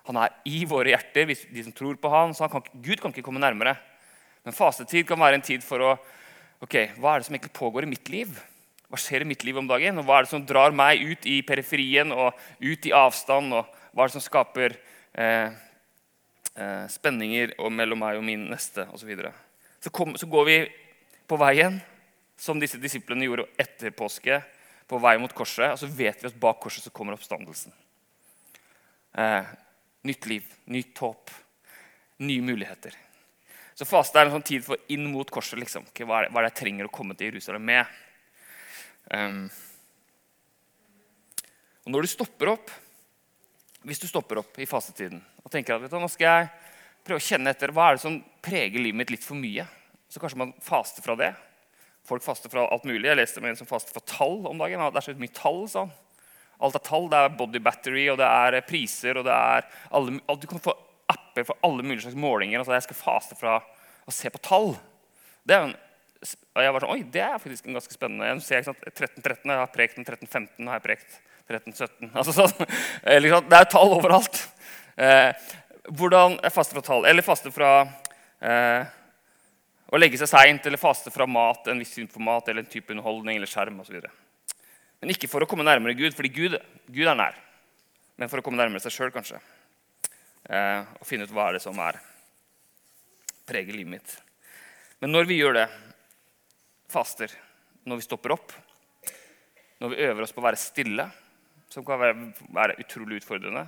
Han 0.09 0.17
er 0.17 0.33
i 0.45 0.65
våre 0.65 0.91
hjerter, 0.91 1.29
de 1.29 1.63
som 1.63 1.73
tror 1.73 1.95
på 2.01 2.11
han, 2.11 2.35
så 2.35 2.47
han 2.47 2.51
kan, 2.51 2.81
Gud 2.83 2.99
kan 2.99 3.13
ikke 3.13 3.23
komme 3.23 3.41
nærmere. 3.41 3.77
Men 4.43 4.57
fastetid 4.57 5.07
kan 5.07 5.21
være 5.21 5.39
en 5.39 5.45
tid 5.45 5.63
for 5.63 5.85
å 5.85 5.91
ok, 6.65 6.97
Hva 6.99 7.13
er 7.13 7.21
det 7.21 7.29
som 7.29 7.37
egentlig 7.37 7.55
pågår 7.55 7.85
i 7.85 7.91
mitt 7.93 8.09
liv? 8.11 8.33
Hva 8.89 8.99
skjer 8.99 9.23
i 9.23 9.29
mitt 9.29 9.45
liv 9.45 9.59
om 9.61 9.69
dagen? 9.69 10.01
Og 10.01 10.09
Hva 10.09 10.19
er 10.19 10.27
det 10.27 10.33
som 10.33 10.47
drar 10.49 10.75
meg 10.75 11.05
ut 11.05 11.29
i 11.29 11.43
periferien 11.47 12.11
og 12.11 12.33
ut 12.59 12.89
i 12.89 12.95
avstand? 12.97 13.53
Og 13.55 13.69
hva 13.93 14.03
er 14.03 14.11
det 14.11 14.17
som 14.17 14.25
skaper 14.25 14.75
eh, 15.15 15.53
eh, 16.57 16.85
spenninger 16.91 17.55
mellom 17.71 18.03
meg 18.03 18.19
og 18.19 18.27
min 18.27 18.49
neste 18.51 18.89
osv.? 18.91 19.13
Så, 19.79 19.93
så, 19.93 20.09
så 20.25 20.31
går 20.33 20.49
vi 20.49 20.59
på 21.29 21.39
veien 21.39 21.79
som 22.39 22.61
disse 22.61 22.79
disiplene 22.81 23.27
gjorde 23.27 23.49
etter 23.59 23.95
påske, 23.97 24.41
på 24.89 25.01
vei 25.03 25.19
mot 25.21 25.33
korset. 25.37 25.73
Og 25.75 25.81
så 25.81 25.89
vet 25.91 26.23
vi 26.23 26.31
at 26.31 26.41
bak 26.41 26.61
korset 26.63 26.87
så 26.87 26.93
kommer 26.95 27.17
oppstandelsen. 27.19 27.75
Eh, 29.19 29.51
nytt 30.09 30.27
liv, 30.31 30.47
nytt 30.73 30.99
håp, 31.03 31.31
nye 32.25 32.45
muligheter. 32.45 32.95
Så 33.79 33.87
faste 33.87 34.19
er 34.19 34.27
en 34.27 34.37
sånn 34.39 34.47
tid 34.47 34.65
for 34.67 34.81
inn 34.91 35.07
mot 35.11 35.29
korset. 35.31 35.59
liksom. 35.61 35.87
Hva, 35.93 36.23
er 36.23 36.27
det, 36.27 36.33
hva, 36.33 36.41
er 36.41 36.49
det, 36.49 36.53
jeg 36.53 36.61
trenger 36.63 36.89
å 36.89 36.95
komme 36.95 37.15
til 37.19 37.31
Jerusalem 37.31 37.67
med? 37.69 37.99
Um, 39.09 39.45
og 41.87 41.95
når 41.95 42.05
du 42.05 42.11
stopper 42.13 42.53
opp, 42.53 42.73
hvis 43.87 44.03
du 44.03 44.09
stopper 44.11 44.43
opp 44.43 44.59
i 44.61 44.67
fastetiden 44.69 45.21
og 45.45 45.53
tenker 45.53 45.79
at 45.79 45.87
du, 45.87 45.95
nå 45.97 46.11
skal 46.13 46.27
jeg 46.27 46.49
prøve 47.07 47.23
å 47.23 47.25
kjenne 47.25 47.55
etter 47.55 47.73
hva 47.73 47.87
er 47.89 47.97
det 47.97 48.03
som 48.03 48.19
preger 48.45 48.83
livet 48.83 48.99
mitt 49.01 49.13
litt 49.15 49.25
for 49.25 49.39
mye, 49.39 49.65
så 50.11 50.21
kanskje 50.21 50.43
man 50.43 50.53
faster 50.65 51.05
fra 51.05 51.17
det. 51.17 51.31
Folk 52.09 52.25
faster 52.25 52.53
fra 52.53 52.65
alt 52.73 52.87
mulig. 52.89 53.05
Jeg 53.05 53.19
leste 53.19 53.43
med 53.45 53.53
en 53.53 53.59
som 53.61 53.69
faster 53.69 53.93
fra 53.93 54.05
tall 54.09 54.47
om 54.49 54.61
dagen. 54.61 54.81
Det 54.95 55.01
er 55.01 55.07
så 55.11 55.17
mye 55.21 55.35
tall, 55.37 55.65
sa 55.69 55.85
han. 55.85 55.97
Alt 56.65 56.79
er 56.79 56.85
tall. 56.87 57.09
Det 57.13 57.19
er 57.21 57.35
body 57.39 57.61
battery, 57.63 58.07
og 58.13 58.19
det 58.21 58.29
er 58.29 58.59
eh, 58.59 58.65
priser, 58.67 59.21
og 59.21 59.27
det 59.29 59.35
er 59.35 59.67
alle, 59.95 60.17
Du 60.41 60.47
kan 60.51 60.63
få 60.65 60.75
apper 61.09 61.47
for 61.49 61.61
alle 61.65 61.85
mulige 61.85 62.07
slags 62.07 62.19
målinger. 62.19 62.63
Altså, 62.63 62.75
jeg 62.77 62.89
skal 62.89 63.01
faste 63.03 63.39
fra 63.39 63.59
å 64.09 64.15
se 64.15 64.33
på 64.33 64.41
tall. 64.45 64.73
Det 65.47 65.57
er 65.57 65.69
en, 65.69 65.77
og 66.57 66.65
jeg 66.65 66.75
var 66.75 66.83
sånn, 66.83 66.97
Oi, 66.97 67.03
det 67.15 67.23
er 67.23 67.41
faktisk 67.41 67.69
en 67.69 67.79
ganske 67.79 67.95
spennende. 67.95 68.33
Jeg 68.33 68.45
ser, 68.49 68.73
1313, 68.89 69.53
jeg 69.53 69.61
har 69.61 69.73
prekt 69.75 69.99
den 70.01 70.09
1315, 70.09 70.67
har 70.67 70.81
jeg 70.81 70.87
prekt 70.89 71.19
1317. 71.49 72.11
Altså, 72.13 72.35
sånn, 72.35 72.69
det 73.53 73.61
er 73.61 73.71
tall 73.71 73.95
overalt. 73.95 74.43
Eh, 74.99 75.31
hvordan 75.95 76.41
faste 76.53 76.77
fra 76.77 76.85
tall? 76.85 77.07
Eller 77.09 77.27
faste 77.27 77.53
fra 77.55 77.73
eh, 78.41 78.89
å 79.89 80.01
legge 80.01 80.21
seg 80.21 80.29
seint 80.29 80.67
eller 80.69 80.81
faste 80.81 81.13
fra 81.13 81.27
mat, 81.29 81.69
en 81.69 81.81
viss 81.81 81.95
type 81.95 82.21
mat 82.21 82.49
eller 82.49 82.65
en 82.65 82.71
type 82.71 82.93
underholdning 82.93 83.39
eller 83.39 83.51
skjerm 83.51 83.81
osv. 83.81 84.03
Men 85.01 85.15
ikke 85.15 85.31
for 85.31 85.45
å 85.45 85.49
komme 85.49 85.65
nærmere 85.65 85.97
Gud, 85.97 86.13
fordi 86.17 86.33
Gud, 86.35 86.59
Gud 86.91 87.07
er 87.07 87.17
nær. 87.17 87.39
Men 88.19 88.31
for 88.31 88.41
å 88.41 88.45
komme 88.45 88.61
nærmere 88.61 88.83
seg 88.83 88.93
sjøl, 88.93 89.13
kanskje. 89.15 89.39
Eh, 90.49 90.81
og 90.99 91.07
finne 91.07 91.25
ut 91.29 91.33
hva 91.33 91.49
er 91.49 91.59
det 91.59 91.65
som 91.65 91.79
er 91.85 92.01
preger 93.49 93.77
livet 93.77 93.95
mitt. 93.97 94.17
Men 95.01 95.15
når 95.15 95.29
vi 95.31 95.39
gjør 95.39 95.57
det, 95.57 95.69
faster, 96.91 97.33
når 97.89 98.01
vi 98.01 98.07
stopper 98.09 98.35
opp, 98.35 98.53
når 99.79 99.93
vi 99.93 100.03
øver 100.09 100.25
oss 100.25 100.35
på 100.35 100.43
å 100.43 100.49
være 100.49 100.61
stille, 100.61 101.07
som 101.73 101.85
kan 101.87 102.01
være, 102.01 102.31
være 102.57 102.79
utrolig 102.81 103.21
utfordrende 103.21 103.67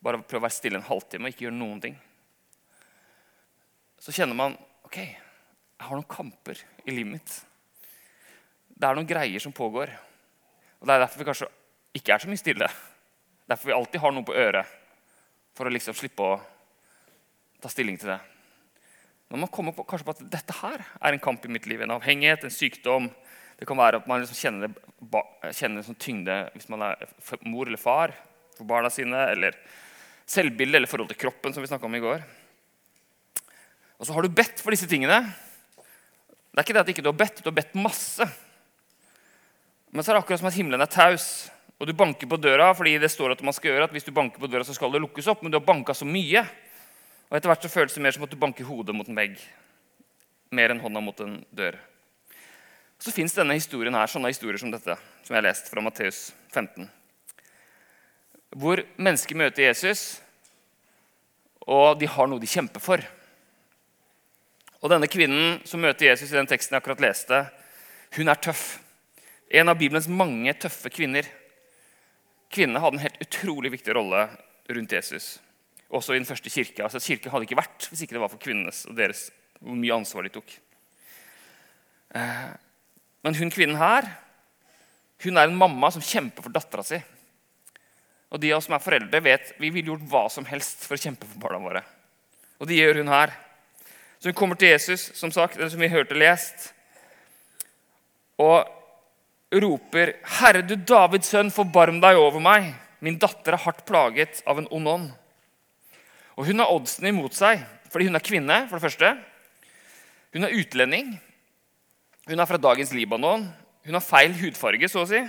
Bare 0.00 0.22
prøve 0.22 0.40
å 0.40 0.44
være 0.46 0.54
stille 0.54 0.78
en 0.78 0.86
halvtime 0.86 1.26
og 1.26 1.34
ikke 1.34 1.44
gjøre 1.48 1.56
noen 1.58 1.80
ting. 1.82 1.96
Så 3.98 4.14
kjenner 4.14 4.38
man 4.38 4.54
ok, 4.88 4.98
jeg 5.04 5.84
har 5.84 5.98
noen 5.98 6.08
kamper 6.08 6.60
i 6.88 6.94
livet 6.94 7.18
mitt. 7.18 7.32
Det 8.72 8.88
er 8.88 8.96
noen 8.96 9.08
greier 9.08 9.42
som 9.42 9.52
pågår. 9.52 9.92
Og 10.80 10.86
Det 10.86 10.94
er 10.94 11.02
derfor 11.02 11.20
vi 11.20 11.26
kanskje 11.28 11.48
ikke 11.98 12.14
er 12.14 12.22
så 12.22 12.30
mye 12.30 12.40
stille. 12.40 12.68
Derfor 13.48 13.68
vi 13.68 13.76
alltid 13.76 14.00
har 14.00 14.14
noe 14.14 14.24
på 14.24 14.36
øret 14.36 14.70
for 15.58 15.68
å 15.68 15.72
liksom 15.74 15.96
slippe 15.98 16.24
å 16.24 16.38
ta 17.60 17.68
stilling 17.68 17.98
til 18.00 18.14
det. 18.14 18.18
Når 19.28 19.42
man 19.42 19.52
kommer 19.52 19.76
på, 19.76 19.84
kanskje 19.84 20.08
på 20.08 20.14
at 20.14 20.24
dette 20.32 20.56
her 20.62 20.80
er 20.80 21.12
en 21.12 21.20
kamp 21.20 21.44
i 21.44 21.52
mitt 21.52 21.66
liv, 21.68 21.82
en 21.84 21.96
avhengighet, 21.98 22.46
en 22.46 22.54
sykdom 22.54 23.10
Det 23.58 23.66
kan 23.66 23.76
være 23.76 23.98
at 23.98 24.06
man 24.06 24.20
liksom 24.22 24.38
kjenner, 24.38 24.70
det, 24.70 25.22
kjenner 25.58 25.82
sånn 25.82 25.98
tyngde 25.98 26.34
hvis 26.54 26.68
man 26.70 26.84
er 26.86 27.08
mor 27.42 27.66
eller 27.66 27.80
far 27.82 28.14
for 28.54 28.64
barna 28.70 28.86
sine, 28.88 29.24
eller 29.34 29.56
selvbilde 30.30 30.78
eller 30.78 30.86
forhold 30.86 31.10
til 31.10 31.18
kroppen, 31.18 31.52
som 31.52 31.64
vi 31.66 31.74
om 31.74 31.96
i 31.98 32.04
går. 32.04 32.22
Og 33.98 34.06
så 34.06 34.14
har 34.14 34.22
du 34.22 34.30
bedt 34.30 34.62
for 34.62 34.74
disse 34.74 34.88
tingene. 34.90 35.20
Det 35.78 36.60
er 36.60 36.66
ikke 36.66 36.76
det 36.76 36.82
at 36.84 36.90
ikke 36.94 37.04
du 37.04 37.10
har 37.10 37.18
bedt, 37.18 37.42
du 37.42 37.50
har 37.50 37.58
bedt 37.58 37.74
masse. 37.78 38.26
Men 39.90 40.04
så 40.04 40.12
er 40.12 40.18
det 40.18 40.22
akkurat 40.22 40.40
som 40.42 40.50
at 40.50 40.56
himmelen 40.58 40.82
er 40.84 40.90
taus, 40.90 41.48
og 41.78 41.86
du 41.86 41.94
banker 41.96 42.28
på 42.30 42.38
døra 42.40 42.72
fordi 42.76 42.96
det 43.00 43.10
står 43.12 43.36
at 43.36 43.42
man 43.46 43.54
skal 43.56 43.72
gjøre 43.72 43.86
at 43.88 43.94
hvis 43.94 44.06
du 44.06 44.14
banker 44.14 44.42
på 44.42 44.50
døra, 44.50 44.66
så 44.66 44.74
skal 44.76 44.92
det 44.92 45.02
lukkes 45.02 45.30
opp, 45.30 45.42
men 45.42 45.54
du 45.54 45.58
har 45.58 45.66
banka 45.66 45.94
så 45.94 46.06
mye. 46.08 46.42
Og 47.28 47.36
etter 47.38 47.50
hvert 47.50 47.64
så 47.64 47.70
føles 47.72 47.94
det 47.94 48.02
mer 48.04 48.14
som 48.14 48.26
at 48.26 48.32
du 48.32 48.40
banker 48.40 48.66
hodet 48.66 48.94
mot 48.96 49.08
en 49.08 49.18
vegg. 49.18 49.36
Mer 50.54 50.72
enn 50.72 50.82
hånda 50.82 51.02
mot 51.04 51.20
en 51.24 51.38
dør. 51.54 51.76
Så 52.98 53.14
fins 53.14 53.34
denne 53.36 53.54
historien 53.54 53.94
her, 53.94 54.10
sånne 54.10 54.32
historier 54.32 54.58
som 54.58 54.72
dette, 54.74 54.96
som 55.22 55.34
jeg 55.34 55.38
har 55.38 55.46
lest 55.46 55.68
fra 55.70 55.82
Matteus 55.84 56.32
15. 56.50 56.88
Hvor 58.58 58.82
mennesker 58.96 59.38
møter 59.38 59.68
Jesus, 59.68 60.18
og 61.68 62.00
de 62.00 62.08
har 62.10 62.30
noe 62.30 62.42
de 62.42 62.48
kjemper 62.50 62.82
for. 62.82 63.04
Og 64.78 64.92
denne 64.92 65.08
kvinnen 65.10 65.58
som 65.66 65.82
møter 65.82 66.10
Jesus 66.10 66.30
i 66.30 66.38
den 66.38 66.48
teksten 66.50 66.76
jeg 66.76 66.82
akkurat 66.82 67.02
leste, 67.02 67.40
hun 68.16 68.30
er 68.30 68.38
tøff. 68.42 68.78
En 69.50 69.72
av 69.72 69.78
Bibelens 69.80 70.08
mange 70.10 70.52
tøffe 70.60 70.92
kvinner. 70.92 71.26
Kvinnene 72.52 72.80
hadde 72.82 73.00
en 73.00 73.04
helt 73.06 73.20
utrolig 73.24 73.72
viktig 73.74 73.96
rolle 73.96 74.28
rundt 74.68 74.94
Jesus. 74.94 75.36
Også 75.88 76.14
i 76.14 76.20
den 76.20 76.28
første 76.28 76.52
kirka. 76.52 76.86
Altså, 76.86 77.02
kirken 77.02 77.32
hadde 77.32 77.48
ikke 77.48 77.58
vært 77.58 77.88
hvis 77.90 78.04
ikke 78.04 78.16
det 78.16 78.22
var 78.22 78.32
for 78.32 78.42
kvinnenes 78.42 78.84
og 78.88 78.96
deres, 78.98 79.28
hvor 79.58 79.76
mye 79.76 79.98
ansvar 79.98 80.26
de 80.26 80.32
tok. 80.36 80.54
Eh, 82.14 82.48
men 83.26 83.36
hun 83.36 83.52
kvinnen 83.52 83.80
her 83.80 84.06
hun 85.24 85.34
er 85.34 85.48
en 85.48 85.58
mamma 85.58 85.90
som 85.90 86.04
kjemper 86.04 86.44
for 86.44 86.54
dattera 86.54 86.84
si. 86.86 86.98
Og 88.30 88.38
de 88.38 88.52
av 88.52 88.60
oss 88.60 88.68
som 88.68 88.76
er 88.76 88.84
foreldre, 88.84 89.20
vet 89.24 89.54
vi 89.58 89.70
ville 89.74 89.90
gjort 89.90 90.04
hva 90.10 90.24
som 90.30 90.46
helst 90.46 90.84
for 90.86 90.94
å 90.94 91.00
kjempe 91.00 91.26
for 91.26 91.42
barna 91.42 91.58
våre. 91.62 91.82
Og 92.62 92.68
det 92.70 92.78
gjør 92.78 93.00
hun 93.02 93.10
her. 93.10 93.32
Så 94.18 94.28
hun 94.28 94.34
kommer 94.34 94.58
til 94.58 94.72
Jesus, 94.72 95.10
som 95.14 95.30
sagt, 95.30 95.58
som 95.58 95.80
vi 95.80 95.90
hørte 95.90 96.18
lest, 96.18 96.72
og 98.38 98.66
roper, 99.54 100.12
'Herre, 100.22 100.62
du 100.62 100.76
Davids 100.76 101.30
sønn, 101.30 101.50
forbarm 101.50 102.00
deg 102.00 102.16
over 102.16 102.40
meg.' 102.40 102.74
'Min 103.00 103.18
datter 103.18 103.52
er 103.52 103.62
hardt 103.62 103.86
plaget 103.86 104.42
av 104.46 104.58
en 104.58 104.68
ond 104.70 104.88
ånd.' 104.88 105.12
Og 106.36 106.46
Hun 106.46 106.58
har 106.58 106.70
oddsen 106.70 107.06
imot 107.06 107.34
seg 107.34 107.64
fordi 107.90 108.04
hun 108.04 108.14
er 108.14 108.20
kvinne. 108.20 108.68
for 108.68 108.78
det 108.78 108.82
første. 108.82 109.18
Hun 110.32 110.44
er 110.44 110.52
utlending. 110.52 111.20
Hun 112.28 112.40
er 112.40 112.44
fra 112.44 112.56
dagens 112.56 112.92
Libanon. 112.92 113.48
Hun 113.84 113.94
har 113.94 114.00
feil 114.00 114.32
hudfarge, 114.32 114.88
så 114.88 115.02
å 115.02 115.08
si. 115.08 115.22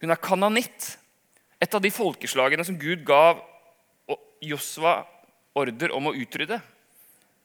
Hun 0.00 0.10
er 0.10 0.16
kananitt, 0.16 0.96
et 1.60 1.74
av 1.74 1.82
de 1.82 1.90
folkeslagene 1.90 2.64
som 2.64 2.78
Gud 2.78 3.04
gav 3.04 3.42
Josva 4.40 5.06
ordre 5.56 5.90
om 5.96 6.06
å 6.06 6.14
utrydde. 6.14 6.60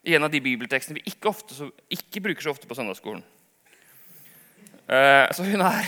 I 0.02 0.16
en 0.16 0.26
av 0.26 0.32
de 0.32 0.40
bibeltekstene 0.42 0.98
vi 0.98 1.12
ikke, 1.12 1.30
ofte, 1.30 1.70
ikke 1.92 2.22
bruker 2.24 2.42
så 2.42 2.52
ofte 2.54 2.66
på 2.66 2.74
søndagsskolen. 2.74 3.22
Uh, 4.90 5.30
så 5.30 5.46
hun 5.46 5.62
er, 5.62 5.86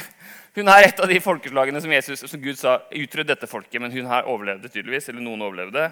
hun 0.54 0.70
er, 0.70 0.86
et 0.86 1.00
av 1.02 1.10
de 1.10 1.18
folkeslagene 1.20 1.82
som, 1.82 1.92
Jesus, 1.92 2.22
som 2.30 2.40
Gud 2.40 2.56
sa 2.60 2.76
utrydde 2.94 3.32
dette 3.32 3.50
folket. 3.50 3.80
Men 3.82 3.92
hun 3.94 4.06
her 4.10 4.30
overlevde 4.30 4.70
tydeligvis, 4.70 5.10
eller 5.10 5.24
noen 5.24 5.42
overlevde. 5.42 5.90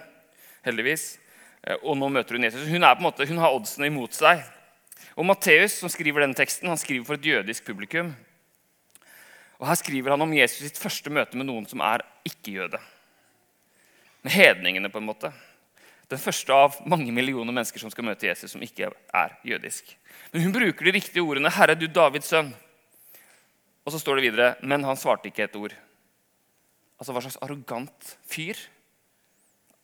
heldigvis. 0.62 1.17
Uh, 1.67 1.76
og 1.81 1.99
nå 1.99 2.12
møter 2.14 2.38
hun 2.38 2.47
Jesus. 2.47 2.69
Hun, 2.71 2.87
er 2.87 2.95
på 2.95 3.02
en 3.02 3.09
måte, 3.11 3.26
hun 3.26 3.43
har 3.43 3.57
oddsene 3.57 3.91
imot 3.91 4.14
seg. 4.14 4.45
Og 5.19 5.26
Matteus, 5.26 5.81
som 5.83 5.91
skriver 5.93 6.23
denne 6.23 6.38
teksten, 6.38 6.71
han 6.71 6.81
skriver 6.81 7.05
for 7.09 7.19
et 7.19 7.26
jødisk 7.26 7.67
publikum. 7.67 8.14
Og 9.59 9.67
Her 9.67 9.79
skriver 9.79 10.14
han 10.14 10.23
om 10.23 10.33
Jesus 10.35 10.62
sitt 10.64 10.79
første 10.81 11.11
møte 11.11 11.38
med 11.38 11.47
noen 11.50 11.67
som 11.71 11.83
er 11.87 12.07
ikke-jøde. 12.26 12.79
Med 14.23 14.35
hedningene, 14.35 14.91
på 14.91 15.02
en 15.02 15.11
måte. 15.11 15.31
Den 16.12 16.21
første 16.21 16.52
av 16.52 16.75
mange 16.85 17.09
millioner 17.14 17.54
mennesker 17.57 17.81
som 17.81 17.90
skal 17.92 18.04
møte 18.04 18.26
Jesus, 18.26 18.52
som 18.52 18.61
ikke 18.61 18.90
er 18.92 19.31
jødisk. 19.49 19.95
Men 20.33 20.45
hun 20.45 20.52
bruker 20.52 20.85
de 20.85 20.92
riktige 20.99 21.25
ordene. 21.25 21.49
'Herre, 21.49 21.75
du 21.75 21.87
Davids 21.88 22.28
sønn'. 22.28 22.52
Og 23.87 23.92
så 23.92 23.99
står 23.99 24.21
det 24.21 24.26
videre 24.26 24.57
'Men 24.61 24.85
han 24.85 24.97
svarte 24.97 25.31
ikke 25.31 25.45
et 25.45 25.57
ord'. 25.57 25.73
Altså, 27.00 27.12
Hva 27.12 27.23
slags 27.23 27.40
arrogant 27.40 28.19
fyr 28.28 28.57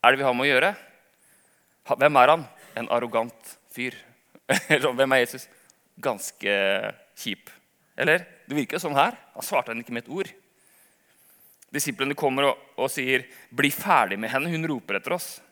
er 0.05 0.11
det 0.11 0.19
vi 0.19 0.25
har 0.25 0.35
med 0.35 0.45
å 0.45 0.53
gjøre? 0.53 0.77
Hvem 1.97 2.17
er 2.17 2.29
han? 2.29 2.47
En 2.77 2.89
arrogant 2.89 3.57
fyr. 3.73 3.97
Hvem 4.69 5.13
er 5.13 5.25
Jesus? 5.25 5.49
Ganske 5.99 6.95
kjip. 7.17 7.51
Eller? 7.97 8.19
Det 8.47 8.55
virker 8.55 8.77
jo 8.77 8.85
sånn 8.85 9.01
her. 9.01 9.17
Han 9.35 9.43
svarte 9.43 9.73
han 9.73 9.81
ikke 9.81 9.97
med 9.97 10.05
et 10.05 10.13
ord. 10.13 10.29
Disiplene 11.73 12.15
kommer 12.15 12.53
og, 12.53 12.59
og 12.77 12.91
sier, 12.91 13.25
'Bli 13.51 13.71
ferdig 13.71 14.19
med 14.19 14.31
henne. 14.31 14.53
Hun 14.53 14.69
roper 14.69 15.01
etter 15.01 15.17
oss.' 15.17 15.48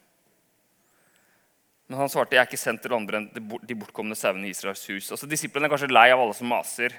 Men 1.88 1.98
han 1.98 2.08
svarte, 2.10 2.34
'Jeg 2.34 2.42
er 2.42 2.48
ikke 2.50 2.58
sendt 2.58 2.82
til 2.82 2.94
andre 2.94 3.18
enn 3.18 3.30
de 3.32 3.74
bortkomne 3.74 4.16
sauene 4.16 4.46
i 4.46 4.50
Israels 4.50 4.86
hus.' 4.86 5.10
Altså, 5.12 5.28
Disiplene 5.28 5.66
er 5.66 5.70
kanskje 5.70 5.92
lei 5.92 6.10
av 6.10 6.20
alle 6.20 6.34
som 6.34 6.48
maser. 6.48 6.92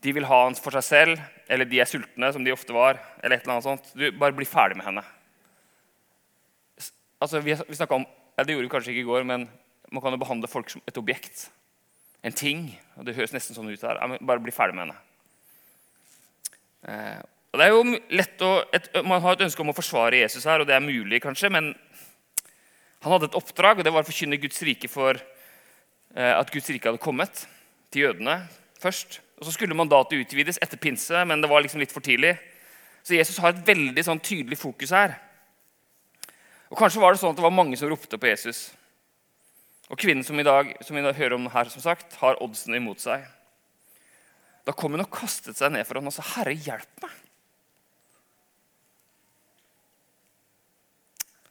De 0.00 0.12
vil 0.12 0.24
ha 0.24 0.44
han 0.44 0.54
for 0.54 0.70
seg 0.70 0.84
selv, 0.84 1.20
eller 1.50 1.64
de 1.64 1.80
er 1.80 1.84
sultne, 1.84 2.32
som 2.32 2.44
de 2.44 2.52
ofte 2.52 2.72
var. 2.72 3.00
eller 3.22 3.36
et 3.36 3.42
eller 3.42 3.54
annet 3.54 3.64
sånt. 3.64 3.94
Du, 3.94 4.10
Bare 4.12 4.32
bli 4.32 4.44
ferdig 4.44 4.76
med 4.76 4.86
henne. 4.86 5.04
Altså, 7.20 7.40
vi, 7.40 7.54
vi 7.54 7.86
om, 7.90 8.06
ja, 8.38 8.44
Det 8.44 8.54
gjorde 8.54 8.68
vi 8.68 8.74
kanskje 8.74 8.92
ikke 8.92 9.06
i 9.06 9.10
går, 9.10 9.24
men 9.24 9.48
man 9.90 10.02
kan 10.02 10.12
jo 10.12 10.18
behandle 10.18 10.48
folk 10.48 10.70
som 10.70 10.82
et 10.86 10.98
objekt. 10.98 11.50
En 12.22 12.32
ting. 12.32 12.78
og 12.96 13.04
Det 13.04 13.16
høres 13.16 13.32
nesten 13.32 13.56
sånn 13.56 13.72
ut 13.72 13.82
her. 13.82 13.98
Ja, 13.98 14.18
bare 14.22 14.38
bli 14.38 14.52
ferdig 14.52 14.76
med 14.76 14.86
henne. 14.86 14.98
Eh, 16.86 17.20
og 17.52 17.58
det 17.58 17.66
er 17.66 17.72
jo 17.72 17.98
lett 18.14 18.42
å, 18.44 18.52
et, 18.72 18.90
Man 19.04 19.22
har 19.24 19.34
et 19.34 19.46
ønske 19.48 19.62
om 19.64 19.72
å 19.72 19.76
forsvare 19.76 20.20
Jesus 20.20 20.44
her, 20.44 20.60
og 20.60 20.68
det 20.68 20.76
er 20.76 20.84
mulig, 20.84 21.22
kanskje, 21.24 21.50
men 21.50 21.72
han 23.04 23.14
hadde 23.14 23.28
et 23.30 23.38
oppdrag, 23.38 23.78
og 23.78 23.86
det 23.86 23.92
var 23.94 24.02
å 24.02 24.08
forkynne 24.08 24.40
Guds 24.42 24.58
rike 24.66 24.90
for 24.90 25.18
eh, 25.18 26.34
at 26.34 26.50
Guds 26.50 26.70
rike 26.72 26.90
hadde 26.90 27.02
kommet 27.02 27.44
til 27.92 28.08
jødene 28.08 28.40
først. 28.82 29.20
Og 29.38 29.46
Så 29.46 29.54
skulle 29.54 29.78
mandatet 29.78 30.18
utvides 30.18 30.58
etter 30.62 30.80
pinse, 30.80 31.24
men 31.24 31.42
det 31.42 31.50
var 31.50 31.62
liksom 31.62 31.80
litt 31.82 31.94
for 31.94 32.02
tidlig. 32.02 32.34
Så 33.06 33.14
Jesus 33.14 33.38
har 33.38 33.54
et 33.54 33.62
veldig 33.66 34.02
sånn 34.04 34.20
tydelig 34.20 34.58
fokus 34.58 34.90
her. 34.94 35.14
Og 36.68 36.76
Kanskje 36.80 37.00
var 37.00 37.14
det 37.14 37.22
sånn 37.22 37.32
at 37.32 37.38
det 37.38 37.46
var 37.46 37.54
mange 37.54 37.78
som 37.78 37.88
ropte 37.88 38.18
på 38.18 38.28
Jesus. 38.28 38.66
Og 39.88 39.96
kvinnen 39.96 40.26
som, 40.26 40.36
i 40.36 40.44
dag, 40.44 40.74
som 40.84 40.98
vi 40.98 41.06
hører 41.06 41.38
om 41.38 41.46
her, 41.54 41.70
som 41.72 41.80
sagt, 41.84 42.18
har 42.20 42.42
oddsen 42.44 42.76
imot 42.76 43.00
seg. 43.00 43.22
Da 44.68 44.74
kom 44.76 44.92
hun 44.92 45.06
og 45.06 45.14
kastet 45.14 45.56
seg 45.56 45.72
ned 45.72 45.86
for 45.88 45.96
ham 45.96 46.10
og 46.10 46.12
sa, 46.12 46.26
'Herre, 46.26 46.52
hjelp 46.52 47.00
meg.' 47.00 47.24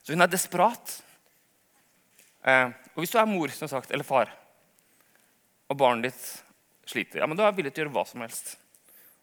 Så 0.03 0.13
hun 0.13 0.21
er 0.21 0.29
desperat. 0.29 1.01
Eh, 2.47 2.67
og 2.95 3.03
hvis 3.03 3.11
du 3.11 3.19
er 3.19 3.27
mor 3.27 3.51
som 3.51 3.69
sagt, 3.71 3.91
eller 3.91 4.07
far, 4.07 4.31
og 5.67 5.79
barnet 5.79 6.09
ditt 6.09 6.87
sliter, 6.87 7.19
ja, 7.19 7.27
men 7.27 7.39
da 7.39 7.47
er 7.47 7.55
villig 7.57 7.73
til 7.75 7.83
å 7.83 7.87
gjøre 7.87 7.95
hva 7.97 8.05
som 8.07 8.23
helst. 8.23 8.55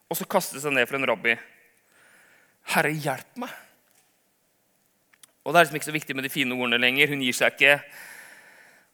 Og 0.05 0.19
så 0.19 0.27
kaste 0.29 0.61
seg 0.61 0.75
ned 0.75 0.85
for 0.85 0.99
en 0.99 1.09
rabbi. 1.09 1.33
'Herre, 2.65 2.91
hjelp 2.93 3.37
meg.' 3.41 3.61
Og 5.45 5.53
Det 5.53 5.59
er 5.59 5.65
liksom 5.65 5.77
ikke 5.77 5.91
så 5.91 5.99
viktig 5.99 6.15
med 6.15 6.25
de 6.25 6.33
fine 6.33 6.55
ordene 6.57 6.81
lenger. 6.81 7.09
Hun 7.09 7.21
gir 7.21 7.33
seg 7.33 7.53
ikke. 7.53 7.83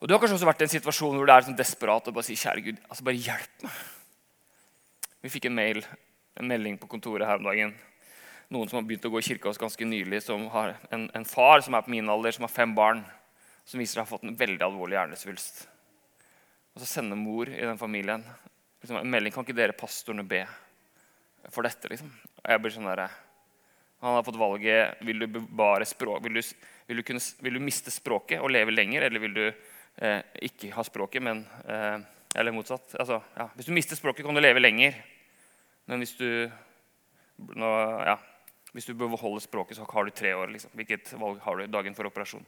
Og 0.02 0.08
Du 0.08 0.14
har 0.14 0.20
kanskje 0.20 0.36
også 0.36 0.50
vært 0.50 0.62
i 0.62 0.68
en 0.68 0.76
situasjon 0.76 1.16
hvor 1.16 1.26
du 1.26 1.32
er 1.32 1.46
sånn 1.46 1.56
desperat 1.56 2.08
og 2.08 2.14
bare 2.14 2.24
sier 2.24 2.40
'Kjære 2.40 2.64
Gud, 2.64 2.78
altså 2.90 3.04
bare 3.04 3.16
hjelp 3.16 3.64
meg'. 3.64 3.80
Vi 5.22 5.30
fikk 5.30 5.46
en 5.46 5.56
mail, 5.56 5.86
en 6.40 6.48
melding 6.48 6.80
på 6.80 6.88
kontoret 6.88 7.28
her 7.28 7.38
om 7.38 7.44
dagen. 7.44 7.76
Noen 8.50 8.68
som 8.68 8.80
har 8.80 8.88
begynt 8.88 9.06
å 9.06 9.12
gå 9.12 9.20
i 9.20 9.28
kirka 9.28 9.48
hos 9.48 9.58
ganske 9.58 9.86
nylig, 9.86 10.24
som 10.24 10.48
har 10.50 10.76
en, 10.92 11.10
en 11.14 11.26
far 11.26 11.62
som 11.62 11.76
er 11.76 11.82
på 11.82 11.92
min 11.92 12.10
alder, 12.10 12.32
som 12.32 12.44
har 12.44 12.50
fem 12.50 12.76
barn 12.76 13.06
som 13.66 13.82
viser 13.82 13.98
seg 13.98 14.04
å 14.04 14.06
ha 14.06 14.12
fått 14.12 14.26
en 14.28 14.38
veldig 14.38 14.66
alvorlig 14.66 14.98
hjernesvulst. 14.98 15.66
Og 16.72 16.84
så 16.84 16.88
sender 16.88 17.20
mor 17.20 17.50
i 17.52 17.62
den 17.62 17.80
familien 17.80 18.24
liksom, 18.82 18.98
en 19.02 19.12
melding 19.12 19.34
kan 19.34 19.46
ikke 19.46 19.58
dere 19.58 19.78
pastorene 19.78 20.26
be 20.28 20.46
for 21.52 21.66
dette. 21.68 21.90
liksom? 21.92 22.12
Og 22.42 22.48
jeg 22.54 22.64
blir 22.64 22.76
sånn 22.76 22.90
der, 22.90 23.10
Han 24.02 24.16
har 24.16 24.24
fått 24.26 24.40
valget 24.40 25.02
vil 25.06 25.20
du 25.20 25.28
bevare 25.28 25.86
språk, 25.86 26.24
vil 26.26 26.40
du, 26.40 26.42
vil 26.88 26.98
du, 26.98 27.04
kunne, 27.06 27.22
vil 27.42 27.54
du 27.54 27.62
miste 27.62 27.92
språket 27.94 28.42
og 28.42 28.50
leve 28.50 28.74
lenger, 28.74 29.04
eller 29.06 29.22
vil 29.22 29.36
du 29.36 29.44
eh, 29.46 30.22
ikke 30.42 30.72
ha 30.74 30.84
språket, 30.84 31.22
men 31.22 31.46
eh, 31.68 32.00
Eller 32.34 32.54
motsatt. 32.56 32.96
Altså, 32.96 33.18
ja, 33.36 33.50
hvis 33.58 33.68
du 33.68 33.74
mister 33.76 33.98
språket, 34.00 34.24
kan 34.26 34.34
du 34.34 34.40
leve 34.40 34.62
lenger. 34.62 34.96
Men 35.86 36.00
hvis 36.00 36.14
du, 36.16 36.48
nå, 37.60 37.72
ja, 38.08 38.16
hvis 38.72 38.88
du 38.88 38.94
beholder 38.96 39.44
språket, 39.44 39.76
så 39.76 39.84
har 39.84 40.08
du 40.08 40.12
tre 40.16 40.32
år. 40.34 40.48
Liksom. 40.54 40.72
Hvilket 40.80 41.12
valg 41.20 41.42
har 41.44 41.60
du 41.60 41.68
dagen 41.68 41.98
for 41.98 42.08
operasjon? 42.08 42.46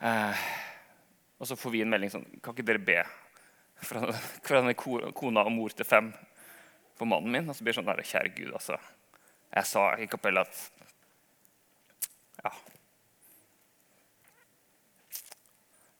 Eh, 0.00 0.44
og 1.40 1.48
så 1.48 1.56
får 1.56 1.74
vi 1.74 1.82
en 1.84 1.90
melding 1.92 2.08
sånn 2.08 2.22
Kan 2.40 2.54
ikke 2.54 2.64
dere 2.64 2.80
be 2.80 3.02
fra, 3.84 4.06
fra 4.40 4.62
denne 4.62 4.72
kona 4.72 5.42
og 5.44 5.52
mor 5.52 5.74
til 5.76 5.88
fem 5.88 6.08
for 6.96 7.08
mannen 7.08 7.32
min? 7.34 7.48
Og 7.48 7.56
så 7.56 7.64
blir 7.64 7.74
det 7.74 7.80
sånn 7.80 7.90
der, 7.90 8.00
Kjære 8.08 8.32
Gud, 8.36 8.54
altså. 8.56 8.78
Jeg 9.50 9.68
sa 9.68 9.86
i 10.00 10.08
kapellet 10.10 10.48
at 10.48 10.66
Ja. 12.40 12.52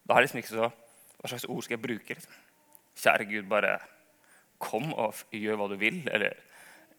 Da 0.08 0.14
er 0.14 0.22
det 0.22 0.28
liksom 0.30 0.40
ikke 0.40 0.54
så 0.54 0.70
Hva 1.20 1.28
slags 1.28 1.44
ord 1.44 1.64
skal 1.66 1.76
jeg 1.76 1.84
bruke? 1.84 2.16
Liksom? 2.16 2.36
Kjære 2.96 3.26
Gud, 3.28 3.48
bare 3.48 3.78
kom 4.60 4.92
og 4.92 5.16
gjør 5.32 5.58
hva 5.60 5.66
du 5.68 5.76
vil. 5.80 6.00
Eller 6.08 6.36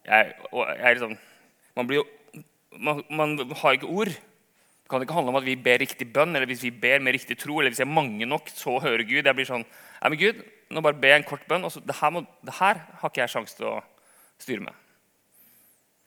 jeg, 0.06 0.34
jeg 0.54 0.94
liksom, 0.96 1.16
man, 1.78 1.90
jo, 1.90 2.04
man, 2.78 3.02
man 3.10 3.34
har 3.62 3.74
ikke 3.74 3.90
ord 3.90 4.12
kan 4.92 5.00
det 5.00 5.06
ikke 5.06 5.14
handle 5.16 5.32
om 5.32 5.38
at 5.40 5.46
vi 5.46 5.54
ber 5.56 5.80
riktig 5.80 6.04
bønn, 6.12 6.36
eller 6.36 6.44
hvis 6.50 6.66
vi 6.66 6.70
ber 6.82 7.00
med 7.00 7.14
riktig 7.16 7.38
tro, 7.40 7.54
eller 7.56 7.72
hvis 7.72 7.80
jeg 7.80 7.86
er 7.86 7.96
mange 7.96 8.26
nok, 8.28 8.50
så 8.52 8.74
hører 8.76 9.06
Gud. 9.08 9.24
Jeg 9.24 9.36
blir 9.38 9.48
sånn 9.48 9.64
Nei, 9.64 10.10
men 10.10 10.18
Gud, 10.20 10.40
nå 10.74 10.82
bare 10.84 10.98
ber 10.98 11.12
jeg 11.14 11.20
en 11.22 11.28
kort 11.28 11.44
bønn. 11.48 11.64
og 11.64 11.72
så, 11.72 11.80
det, 11.80 11.94
her 11.96 12.10
må, 12.12 12.24
det 12.44 12.56
her 12.58 12.80
har 13.00 13.08
ikke 13.08 13.22
jeg 13.22 13.32
sjanse 13.32 13.56
til 13.56 13.68
å 13.70 13.76
styre 14.42 14.66
med. 14.66 14.80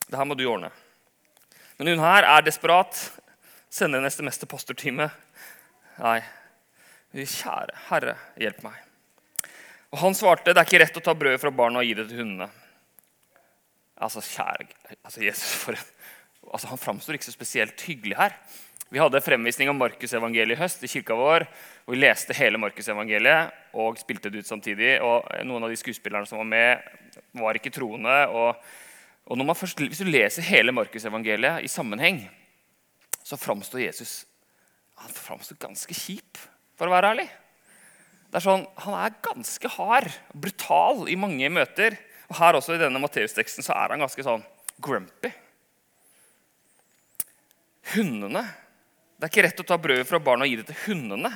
Det 0.05 0.19
her 0.19 0.27
må 0.29 0.37
du 0.37 0.43
ordne. 0.51 0.69
Men 1.79 1.93
hun 1.93 2.03
her 2.03 2.27
er 2.27 2.43
desperat. 2.45 2.99
Sender 3.71 4.03
en 4.03 4.11
SMS 4.11 4.37
til 4.41 4.51
pastorteamet. 4.51 5.15
Nei, 5.95 6.19
kjære 7.15 7.79
Herre, 7.87 8.17
hjelp 8.37 8.61
meg. 8.67 8.77
Og 9.95 10.01
Han 10.03 10.13
svarte, 10.13 10.53
'Det 10.53 10.59
er 10.59 10.67
ikke 10.67 10.83
rett 10.83 10.97
å 10.97 11.03
ta 11.03 11.13
brødet 11.15 11.41
fra 11.41 11.51
barna 11.51 11.79
og 11.79 11.85
gi 11.85 11.93
det 11.95 12.09
til 12.09 12.19
hundene'. 12.19 12.51
Altså, 13.97 14.19
kjære 14.19 14.67
altså 15.03 15.23
Jesus, 15.23 15.55
for, 15.55 15.75
altså, 16.51 16.67
Han 16.67 16.81
framstår 16.81 17.17
ikke 17.17 17.29
så 17.29 17.35
spesielt 17.35 17.81
hyggelig 17.87 18.17
her. 18.19 18.37
Vi 18.93 19.01
hadde 19.01 19.21
fremvisning 19.23 19.69
av 19.71 19.77
Markusevangeliet 19.79 20.55
i 20.55 20.61
høst 20.61 20.83
i 20.85 20.89
kirka 20.89 21.17
vår. 21.17 21.47
og 21.85 21.95
Vi 21.95 21.99
leste 21.99 22.35
hele 22.37 22.59
Markusevangeliet 22.61 23.73
og 23.73 23.97
spilte 23.99 24.29
det 24.29 24.43
ut 24.43 24.49
samtidig. 24.49 25.01
og 25.01 25.25
Noen 25.43 25.65
av 25.65 25.73
de 25.73 25.79
skuespillerne 25.79 26.29
som 26.29 26.37
var 26.43 26.49
med, 26.49 26.85
var 27.33 27.57
ikke 27.57 27.73
troende. 27.73 28.27
og, 28.29 28.55
og 29.25 29.57
først, 29.57 29.79
Hvis 29.79 30.03
du 30.03 30.05
leser 30.05 30.45
hele 30.45 30.71
Markusevangeliet 30.71 31.63
i 31.63 31.67
sammenheng, 31.67 32.29
så 33.25 33.37
framstår 33.37 33.87
Jesus 33.87 34.25
han 34.95 35.39
ganske 35.59 35.93
kjip, 35.93 36.37
for 36.77 36.87
å 36.87 36.93
være 36.93 37.09
ærlig. 37.15 37.27
Det 38.29 38.39
er 38.39 38.45
sånn, 38.45 38.67
Han 38.77 38.93
er 38.93 39.17
ganske 39.23 39.67
hard, 39.75 40.11
brutal 40.33 41.09
i 41.09 41.15
mange 41.15 41.49
møter. 41.49 41.97
Og 42.29 42.37
her 42.39 42.57
også 42.57 42.75
I 42.75 42.81
denne 42.81 42.99
Matteus-teksten 42.99 43.63
så 43.63 43.73
er 43.73 43.93
han 43.93 43.99
ganske 43.99 44.23
sånn 44.23 44.43
grumpy. 44.81 45.31
Hundene. 47.93 48.41
Det 49.15 49.27
er 49.27 49.31
ikke 49.31 49.45
rett 49.45 49.61
å 49.61 49.67
ta 49.67 49.77
brødet 49.79 50.07
fra 50.09 50.19
barna 50.19 50.47
og 50.47 50.51
gi 50.51 50.57
det 50.59 50.67
til 50.71 50.81
hundene. 50.87 51.31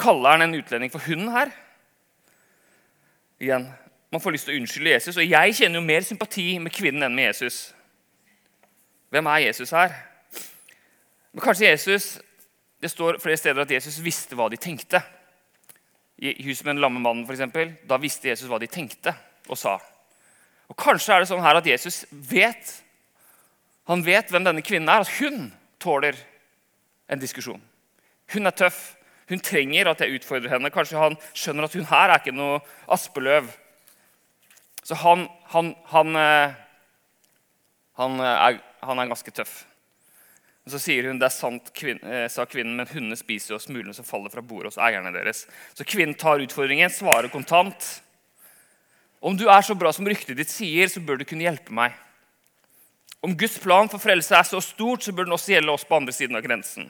Kaller 0.00 0.34
han 0.34 0.46
en 0.46 0.56
utlending 0.56 0.92
for 0.92 1.04
hund 1.04 1.28
her? 1.34 1.52
Igjen, 3.40 3.68
Man 4.10 4.20
får 4.20 4.34
lyst 4.34 4.48
til 4.48 4.56
å 4.56 4.58
unnskylde 4.58 4.90
Jesus, 4.90 5.18
og 5.22 5.22
jeg 5.22 5.54
kjenner 5.54 5.78
jo 5.78 5.86
mer 5.86 6.02
sympati 6.02 6.44
med 6.58 6.74
kvinnen 6.74 7.04
enn 7.06 7.14
med 7.14 7.28
Jesus. 7.28 7.58
Hvem 9.14 9.28
er 9.30 9.44
Jesus 9.44 9.70
her? 9.70 9.94
Men 11.30 11.44
kanskje 11.44 11.68
Jesus 11.68 12.18
Det 12.80 12.88
står 12.90 13.18
flere 13.20 13.36
steder 13.36 13.60
at 13.60 13.70
Jesus 13.70 13.98
visste 14.00 14.34
hva 14.34 14.46
de 14.48 14.56
tenkte. 14.56 15.02
I 16.16 16.32
huset 16.46 16.64
med 16.64 16.74
den 16.78 16.80
lamme 16.80 17.00
mannen, 17.00 17.26
eksempel, 17.28 17.74
da 17.84 17.98
visste 18.00 18.30
Jesus 18.30 18.48
hva 18.48 18.56
de 18.58 18.70
tenkte 18.72 19.12
og 19.52 19.58
sa. 19.60 19.74
Og 20.64 20.78
Kanskje 20.80 21.12
er 21.12 21.20
det 21.20 21.28
sånn 21.28 21.44
her 21.44 21.58
at 21.60 21.68
Jesus 21.68 22.06
vet 22.10 22.72
han 23.90 24.04
vet 24.06 24.30
hvem 24.30 24.46
denne 24.46 24.62
kvinnen 24.64 24.90
er. 24.92 25.02
At 25.02 25.12
hun 25.18 25.50
tåler 25.82 26.18
en 27.10 27.20
diskusjon. 27.22 27.62
Hun 28.34 28.46
er 28.46 28.54
tøff. 28.54 28.80
Hun 29.30 29.42
trenger 29.42 29.90
at 29.90 30.02
jeg 30.02 30.20
utfordrer 30.20 30.56
henne. 30.56 30.72
Kanskje 30.74 30.98
han 30.98 31.16
skjønner 31.34 31.66
at 31.66 31.74
hun 31.78 31.88
her 31.90 32.10
er 32.10 32.22
ikke 32.22 32.34
noe 32.34 32.60
aspeløv. 32.90 33.50
Så 34.86 34.96
han, 35.02 35.26
han, 35.52 35.74
han, 35.92 36.16
eh, 36.18 36.54
han, 38.00 38.22
er, 38.26 38.60
han 38.82 39.02
er 39.02 39.10
ganske 39.10 39.34
tøff. 39.34 39.60
Men 40.64 40.74
så 40.74 40.80
sier 40.82 41.08
hun 41.08 41.20
det 41.20 41.28
er 41.28 41.34
sant, 41.34 41.70
kvinne, 41.76 42.14
eh, 42.24 42.28
sa 42.32 42.46
kvinnen, 42.48 42.74
men 42.78 42.88
hundene 42.90 43.18
spiser 43.18 43.54
jo 43.54 43.60
smulene 43.62 43.94
som 43.96 44.06
faller 44.06 44.32
fra 44.32 44.42
bordet 44.44 44.72
hos 44.72 44.80
eierne 44.82 45.12
deres. 45.14 45.44
Så 45.78 45.86
kvinnen 45.86 46.18
tar 46.18 46.42
utfordringen, 46.42 46.92
svarer 46.92 47.30
kontant. 47.32 47.86
Om 49.20 49.36
du 49.38 49.46
er 49.52 49.62
så 49.66 49.76
bra 49.78 49.92
som 49.94 50.08
ryktet 50.08 50.38
ditt 50.38 50.52
sier, 50.52 50.88
så 50.90 51.02
bør 51.04 51.20
du 51.20 51.26
kunne 51.28 51.46
hjelpe 51.46 51.74
meg. 51.76 51.94
Om 53.20 53.36
Guds 53.36 53.58
plan 53.60 53.88
for 53.92 54.00
frelse 54.00 54.32
er 54.36 54.46
så 54.48 54.60
stort, 54.64 55.04
så 55.04 55.12
bør 55.12 55.28
den 55.28 55.36
også 55.36 55.52
gjelde 55.52 55.72
oss 55.74 55.84
på 55.84 55.98
andre 55.98 56.12
siden 56.16 56.38
av 56.38 56.44
grensen. 56.44 56.88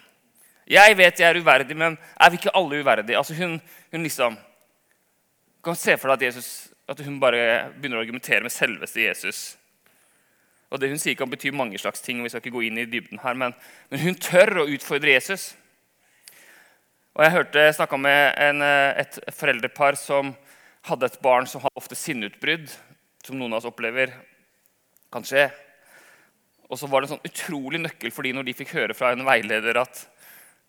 Jeg 0.71 0.95
vet 0.95 1.19
jeg 1.19 1.27
er 1.27 1.40
uverdig, 1.43 1.75
men 1.75 1.97
er 1.99 2.31
vi 2.31 2.38
ikke 2.38 2.53
alle 2.55 2.79
uverdige? 2.79 3.19
Altså 3.19 3.35
hun, 3.35 3.57
hun 3.90 4.05
liksom 4.07 4.37
kan 5.64 5.77
se 5.77 5.97
for 5.99 6.12
deg 6.12 6.21
at, 6.21 6.27
Jesus, 6.29 6.51
at 6.87 7.01
hun 7.03 7.19
bare 7.21 7.73
begynner 7.75 7.99
å 7.99 8.05
argumentere 8.05 8.45
med 8.45 8.55
selveste 8.55 9.03
Jesus. 9.03 9.40
Og 10.71 10.79
Det 10.79 10.93
hun 10.93 11.01
sier, 11.03 11.16
kan 11.19 11.31
bety 11.31 11.51
mange 11.51 11.79
slags 11.83 12.01
ting. 12.01 12.21
og 12.21 12.25
vi 12.25 12.31
skal 12.31 12.45
ikke 12.45 12.55
gå 12.55 12.62
inn 12.69 12.79
i 12.79 12.87
dybden 12.87 13.19
her, 13.25 13.35
Men, 13.35 13.55
men 13.90 14.01
hun 14.01 14.14
tør 14.14 14.62
å 14.62 14.69
utfordre 14.71 15.11
Jesus. 15.11 15.57
Og 17.14 17.25
Jeg 17.25 17.33
hørte, 17.33 17.73
snakka 17.75 17.99
med 17.99 18.35
en, 18.38 18.62
eh, 18.62 19.03
et 19.03 19.19
foreldrepar 19.35 19.99
som 19.99 20.37
hadde 20.87 21.07
et 21.07 21.19
barn 21.23 21.47
som 21.47 21.61
hadde 21.61 21.77
ofte 21.77 21.99
sinneutbrudd, 21.99 22.71
som 23.25 23.37
noen 23.37 23.53
av 23.53 23.59
oss 23.59 23.69
opplever 23.69 24.14
kan 25.12 25.27
skje. 25.27 25.51
Og 26.70 26.78
så 26.78 26.87
var 26.87 27.02
det 27.02 27.09
en 27.09 27.16
sånn 27.16 27.26
utrolig 27.26 27.80
nøkkel 27.83 28.12
for 28.14 28.26
de 28.26 28.33
når 28.37 28.46
de 28.46 28.56
fikk 28.61 28.76
høre 28.78 28.94
fra 28.94 29.11
en 29.14 29.26
veileder 29.26 29.80
at 29.80 30.04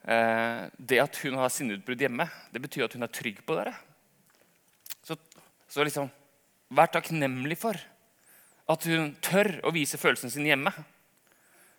eh, 0.09 0.63
det 0.77 1.01
at 1.03 1.19
hun 1.21 1.37
har 1.37 1.53
sinneutbrudd 1.53 2.01
hjemme, 2.01 2.25
det 2.49 2.61
betyr 2.63 2.87
at 2.87 2.97
hun 2.97 3.05
er 3.05 3.13
trygg 3.13 3.43
på 3.45 3.57
dere. 3.59 3.75
Så, 5.05 5.17
så 5.69 5.85
liksom, 5.85 6.09
vær 6.73 6.89
takknemlig 6.89 7.59
for 7.61 7.77
at 8.71 8.89
hun 8.89 9.11
tør 9.21 9.59
å 9.67 9.73
vise 9.75 9.99
følelsene 10.01 10.33
sine 10.33 10.53
hjemme. 10.53 10.73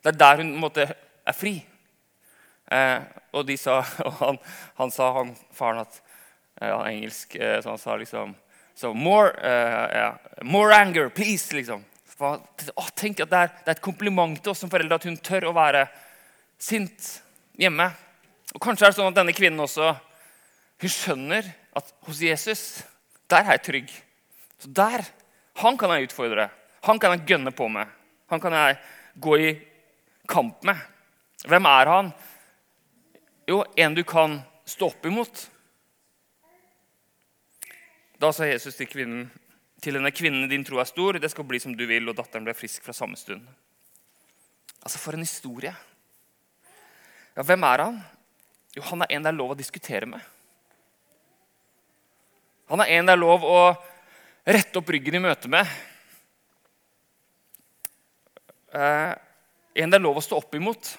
Det 0.02 0.12
er 0.12 0.22
der 0.22 0.42
hun 0.44 0.54
måte, 0.60 0.86
er 1.26 1.36
fri. 1.36 1.56
Eh, 2.70 3.02
og, 3.34 3.50
sa, 3.58 3.80
og 4.06 4.18
han, 4.20 4.40
han, 4.78 4.94
sa, 4.94 5.12
han, 5.18 5.34
faren, 5.56 5.82
at 5.82 5.98
eh, 6.60 6.70
han 6.70 6.88
engelsk, 6.92 7.36
eh, 7.36 7.58
så 7.62 7.74
han 7.74 7.82
sa 7.82 7.98
liksom 7.98 8.36
so 8.74 8.94
more, 8.94 9.34
yeah, 9.44 10.16
more 10.42 10.72
anger, 10.74 11.10
please. 11.10 11.52
liksom. 11.54 11.84
Å, 12.20 12.86
tenk 12.94 13.22
at 13.24 13.30
det 13.30 13.38
er, 13.38 13.52
det 13.64 13.70
er, 13.70 13.76
et 13.76 13.84
kompliment 13.84 14.36
til 14.38 14.52
oss 14.52 14.60
som 14.62 14.70
foreldre 14.70 14.98
at 14.98 15.06
hun 15.08 15.16
tør 15.24 15.48
å 15.48 15.56
være 15.56 15.86
sint 16.60 17.08
hjemme. 17.58 17.88
Og 18.52 18.60
Kanskje 18.62 18.86
er 18.86 18.92
det 18.92 18.98
sånn 18.98 19.10
at 19.10 19.18
denne 19.18 19.34
kvinnen 19.36 19.64
også 19.64 19.94
hun 20.82 20.90
skjønner 20.92 21.46
at 21.78 21.92
hos 22.06 22.20
Jesus 22.22 22.64
der 23.30 23.46
er 23.46 23.56
jeg 23.56 23.64
trygg. 23.68 23.92
Så 24.60 24.70
der, 24.70 25.04
Han 25.60 25.76
kan 25.76 25.90
jeg 25.92 26.08
utfordre. 26.08 26.48
Han 26.88 26.98
kan 26.98 27.12
jeg 27.12 27.26
gønne 27.28 27.50
på 27.52 27.66
med. 27.68 27.86
Han 28.32 28.40
kan 28.40 28.54
jeg 28.56 28.78
gå 29.20 29.36
i 29.36 29.50
kamp 30.28 30.62
med. 30.64 30.78
Hvem 31.44 31.66
er 31.68 31.90
han? 31.92 32.12
Jo, 33.48 33.62
en 33.76 33.94
du 33.94 34.02
kan 34.04 34.38
stå 34.64 34.88
opp 34.88 35.06
imot. 35.06 35.42
Da 38.16 38.30
sa 38.32 38.46
Jesus 38.46 38.78
til 38.78 38.88
kvinnen 38.88 39.26
til 39.82 39.98
henne, 39.98 40.10
'Kvinnen 40.14 40.48
din 40.48 40.64
tro 40.64 40.78
er 40.78 40.86
stor, 40.86 41.18
det 41.18 41.30
skal 41.30 41.44
bli 41.44 41.58
som 41.58 41.74
du 41.76 41.86
vil.' 41.86 42.08
Og 42.08 42.16
datteren 42.16 42.44
ble 42.46 42.54
frisk 42.54 42.84
fra 42.84 42.94
samme 42.94 43.16
stund. 43.16 43.42
Altså, 44.82 44.98
For 44.98 45.14
en 45.14 45.26
historie. 45.26 45.74
Ja, 47.36 47.42
Hvem 47.42 47.64
er 47.64 47.78
han? 47.78 48.02
Jo, 48.76 48.82
Han 48.82 49.02
er 49.02 49.06
en 49.10 49.22
det 49.22 49.28
er 49.28 49.36
lov 49.36 49.50
å 49.50 49.58
diskutere 49.58 50.06
med. 50.06 50.20
Han 52.68 52.80
er 52.80 52.86
en 52.86 53.06
det 53.06 53.12
er 53.12 53.20
lov 53.20 53.42
å 53.44 53.76
rette 54.46 54.78
opp 54.78 54.88
ryggen 54.88 55.14
i 55.14 55.18
møte 55.18 55.48
med. 55.48 55.66
Eh, 58.72 59.14
en 59.74 59.90
det 59.90 59.98
er 59.98 60.02
lov 60.02 60.16
å 60.16 60.24
stå 60.24 60.36
opp 60.36 60.54
imot. 60.54 60.96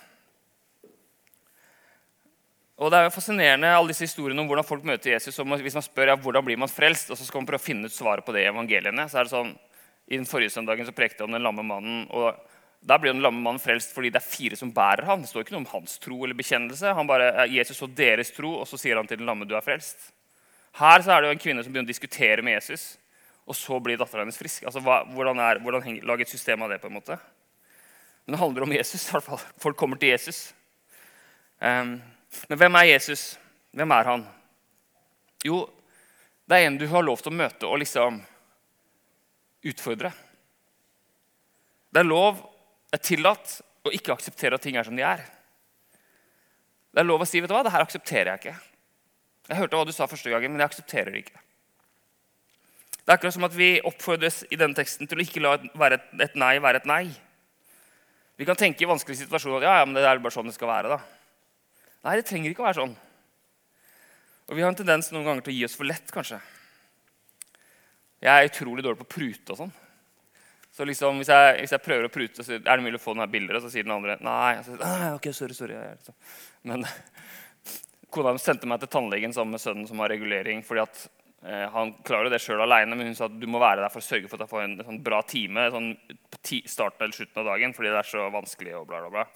Og 2.84 2.92
Det 2.92 3.00
er 3.00 3.06
jo 3.06 3.14
fascinerende 3.16 3.70
alle 3.72 3.94
disse 3.94 4.04
historiene 4.04 4.42
om 4.44 4.50
hvordan 4.50 4.66
folk 4.68 4.84
møter 4.84 5.14
Jesus. 5.14 5.38
og 5.40 5.48
hvis 5.48 5.78
man 5.78 5.86
spør 5.86 6.10
ja, 6.12 6.16
hvordan 6.20 6.44
blir 6.44 6.58
man 6.60 6.72
frelst, 6.72 7.12
og 7.12 7.18
så 7.18 7.24
skal 7.24 7.40
man 7.40 7.48
prøve 7.48 7.62
å 7.62 7.64
finne 7.64 7.88
ut 7.88 7.96
svaret 7.96 8.26
på 8.26 8.34
det 8.36 8.44
i 8.44 8.50
evangeliene. 8.50 9.08
så 9.08 9.20
er 9.20 9.24
det 9.24 9.32
sånn, 9.32 9.54
I 10.12 10.18
den 10.18 10.28
forrige 10.28 10.52
søndagen 10.52 10.86
så 10.86 10.92
prekte 10.92 11.24
jeg 11.24 11.30
om 11.30 11.32
den 11.32 11.46
lamme 11.46 11.64
mannen. 11.64 12.08
og 12.12 12.36
Der 12.84 13.00
blir 13.00 13.14
den 13.14 13.22
lamme 13.24 13.40
mannen 13.40 13.62
frelst 13.64 13.94
fordi 13.96 14.10
det 14.12 14.20
er 14.20 14.28
fire 14.28 14.56
som 14.60 14.74
bærer 14.74 15.06
ham. 15.08 15.22
Det 15.22 15.30
står 15.30 15.46
ikke 15.46 15.56
noe 15.56 15.64
om 15.64 15.72
hans 15.72 15.98
tro 15.98 16.18
eller 16.26 16.36
bekjennelse. 16.36 16.94
Han 16.94 17.08
bare, 17.08 17.48
Jesus 17.48 17.78
så 17.78 17.88
deres 17.88 18.32
tro, 18.36 18.52
og 18.60 18.68
så 18.68 18.78
sier 18.78 19.00
han 19.00 19.08
til 19.08 19.22
den 19.22 19.26
lamme 19.26 19.48
du 19.48 19.56
er 19.56 19.64
frelst. 19.64 20.12
Her 20.76 21.00
så 21.06 21.14
er 21.14 21.22
det 21.22 21.30
jo 21.30 21.38
en 21.38 21.44
kvinne 21.46 21.64
som 21.64 21.72
begynner 21.72 21.88
å 21.88 21.94
diskutere 21.94 22.44
med 22.44 22.58
Jesus, 22.58 22.98
og 23.48 23.56
så 23.56 23.80
blir 23.80 23.96
dattera 23.96 24.26
hennes 24.26 24.40
frisk. 24.40 24.66
Altså, 24.66 24.82
hva, 24.84 25.06
hvordan, 25.14 25.40
er, 25.40 25.62
hvordan 25.64 26.02
Lage 26.04 26.26
et 26.28 26.34
system 26.34 26.62
av 26.66 26.74
det. 26.74 26.82
på 26.82 26.92
en 26.92 26.98
måte. 27.00 27.18
Men 28.26 28.36
det 28.36 28.40
handler 28.40 28.64
om 28.64 28.74
Jesus. 28.74 29.08
i 29.08 29.12
hvert 29.12 29.24
fall. 29.24 29.40
Folk 29.58 29.78
kommer 29.78 29.96
til 29.96 30.10
Jesus. 30.10 30.54
Um, 31.62 32.02
men 32.50 32.60
hvem 32.60 32.80
er 32.80 32.90
Jesus? 32.92 33.24
Hvem 33.74 33.94
er 33.96 34.10
han? 34.12 34.26
Jo, 35.44 35.64
det 36.50 36.60
er 36.60 36.68
en 36.68 36.80
du 36.80 36.86
har 36.92 37.06
lov 37.06 37.22
til 37.24 37.34
å 37.34 37.38
møte 37.38 37.70
og 37.70 37.80
liksom 37.82 38.20
utfordre. 39.70 40.12
Det 41.94 42.02
er 42.02 42.10
lov, 42.10 42.42
det 42.90 43.00
er 43.00 43.06
tillatt 43.06 43.56
å 43.84 43.92
ikke 43.94 44.16
akseptere 44.16 44.58
at 44.58 44.64
ting 44.66 44.78
er 44.80 44.88
som 44.88 44.98
de 44.98 45.06
er. 45.06 45.24
Det 46.94 47.02
er 47.02 47.10
lov 47.10 47.24
å 47.24 47.28
si 47.28 47.42
vet 47.42 47.50
du 47.50 47.56
hva, 47.56 47.64
det 47.66 47.74
her 47.74 47.84
aksepterer 47.86 48.34
jeg 48.34 48.42
ikke. 48.42 48.56
Jeg 49.50 49.60
hørte 49.60 49.80
hva 49.80 49.88
du 49.88 49.94
sa 49.96 50.08
første 50.08 50.32
gangen, 50.32 50.54
men 50.54 50.64
jeg 50.64 50.72
aksepterer 50.72 51.12
det 51.12 51.24
ikke. 51.26 51.42
Det 53.04 53.12
er 53.12 53.18
akkurat 53.18 53.36
som 53.36 53.48
at 53.48 53.56
vi 53.58 53.74
oppfordres 53.84 54.44
i 54.54 54.60
denne 54.60 54.78
teksten 54.78 55.10
til 55.10 55.20
å 55.20 55.24
ikke 55.26 55.42
la 55.44 55.58
et, 55.58 56.06
et 56.24 56.38
nei 56.40 56.54
være 56.64 56.80
et 56.80 56.88
nei. 56.88 57.04
Vi 58.40 58.48
kan 58.48 58.58
tenke 58.60 58.86
i 58.86 58.90
vanskelige 58.90 59.26
situasjoner 59.26 59.66
ja, 59.66 59.74
ja, 59.82 59.88
men 59.88 59.98
det 59.98 60.06
er 60.08 60.22
bare 60.24 60.34
sånn 60.34 60.48
det 60.48 60.56
skal 60.56 60.72
være. 60.72 60.96
da. 60.96 61.23
Nei, 62.04 62.18
det 62.20 62.28
trenger 62.28 62.52
ikke 62.52 62.64
å 62.66 62.68
være 62.68 62.82
sånn. 62.82 62.98
Og 64.50 64.58
Vi 64.58 64.64
har 64.64 64.74
en 64.74 64.76
tendens 64.76 65.08
noen 65.14 65.24
ganger 65.28 65.46
til 65.46 65.54
å 65.54 65.58
gi 65.58 65.66
oss 65.70 65.78
for 65.80 65.88
lett, 65.88 66.12
kanskje. 66.12 66.42
Jeg 68.24 68.32
er 68.32 68.50
utrolig 68.50 68.84
dårlig 68.84 69.00
på 69.04 69.08
å 69.08 69.14
prute 69.16 69.56
og 69.56 69.60
sånn. 69.62 69.74
Så 70.74 70.88
liksom, 70.90 71.20
hvis 71.22 71.30
jeg, 71.30 71.58
hvis 71.62 71.74
jeg, 71.76 71.84
prøver 71.86 72.08
å 72.08 72.12
prute, 72.12 72.44
så 72.44 72.56
er 72.56 72.64
det 72.66 72.82
mulig 72.82 72.98
å 72.98 73.04
få 73.04 73.14
denne 73.14 73.30
bilder, 73.30 73.60
og 73.60 73.64
så 73.64 73.70
sier 73.70 73.86
den 73.86 73.94
andre 73.94 74.18
nei. 74.26 74.56
Så, 74.66 74.78
ok, 75.14 75.28
sorry, 75.36 75.56
sorry. 75.56 75.78
Men 76.66 76.86
kona 78.14 78.34
sendte 78.42 78.70
meg 78.70 78.82
til 78.82 78.90
tannlegen 78.96 79.36
sammen 79.36 79.56
med 79.56 79.64
sønnen 79.64 79.86
som 79.88 80.02
har 80.02 80.12
regulering. 80.12 80.64
fordi 80.66 80.82
at 80.84 81.04
eh, 81.46 81.68
Han 81.76 81.94
klarer 82.08 82.34
det 82.34 82.42
sjøl 82.42 82.66
aleine, 82.66 82.98
men 82.98 83.12
hun 83.12 83.20
sa 83.20 83.30
at 83.30 83.38
du 83.38 83.46
må 83.48 83.62
være 83.62 83.86
der 83.86 83.94
for 83.94 84.02
å 84.02 84.08
sørge 84.08 84.32
for 84.32 84.42
at 84.42 84.48
jeg 84.48 84.54
får 84.56 84.66
en, 84.66 84.80
sånn 84.90 85.04
bra 85.06 85.22
time 85.30 85.70
sånn 85.76 85.92
starten 86.42 87.06
eller 87.06 87.20
slutten 87.20 87.44
av 87.44 87.52
dagen, 87.54 87.78
fordi 87.78 87.94
det 87.94 88.02
er 88.02 88.10
så 88.10 88.26
vanskelig. 88.34 88.76
og 88.82 88.90
bla, 88.90 89.06
bla, 89.06 89.14
bla. 89.14 89.28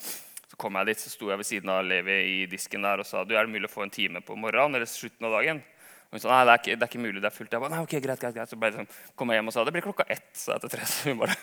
Så 0.48 0.60
kom 0.60 0.78
jeg 0.80 0.90
dit, 0.90 1.02
så 1.02 1.12
sto 1.12 1.32
jeg 1.32 1.42
ved 1.42 1.48
siden 1.48 1.72
av 1.74 1.82
Levi 1.84 2.18
i 2.32 2.38
disken 2.48 2.86
der 2.88 3.04
og 3.04 3.08
sa 3.08 3.26
du 3.28 3.34
er 3.36 3.48
det 3.48 3.52
mulig 3.52 3.68
å 3.68 3.74
få 3.74 3.84
en 3.84 3.92
time 3.92 4.22
på 4.24 4.38
morgenen 4.40 4.80
eller 4.80 4.88
slutten 4.88 5.28
av 5.28 5.36
dagen. 5.40 5.60
Og 6.08 6.16
hun 6.16 6.24
sa 6.24 6.32
nei, 6.32 6.44
det 6.48 6.54
er, 6.54 6.62
ikke, 6.62 6.78
det 6.78 6.86
er 6.86 6.92
ikke 6.94 7.04
mulig, 7.04 7.20
det 7.20 7.28
er 7.28 7.36
fullt. 7.36 7.52
Jeg 7.52 7.64
ba, 7.64 7.70
nei, 7.74 7.82
ok, 7.84 7.98
greit, 8.00 8.22
greit, 8.22 8.38
greit. 8.38 8.52
Så 8.54 8.56
sånn, 8.56 8.88
kom 9.20 9.34
jeg 9.34 9.42
hjem 9.42 9.52
og 9.52 9.56
sa 9.58 9.66
det 9.68 9.74
blir 9.76 9.84
klokka 9.84 10.06
ett. 10.08 10.30
Så 10.40 10.54
etter 10.56 10.72
tre, 10.72 10.88
så 10.88 11.12
hun 11.12 11.20
bare, 11.20 11.36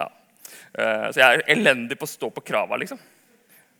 ja. 0.00 0.08
Eh, 0.74 1.06
så 1.14 1.20
jeg 1.22 1.28
er 1.28 1.44
elendig 1.54 1.98
på 2.00 2.08
å 2.08 2.10
stå 2.10 2.32
på 2.34 2.42
krava. 2.50 2.78
liksom. 2.82 2.98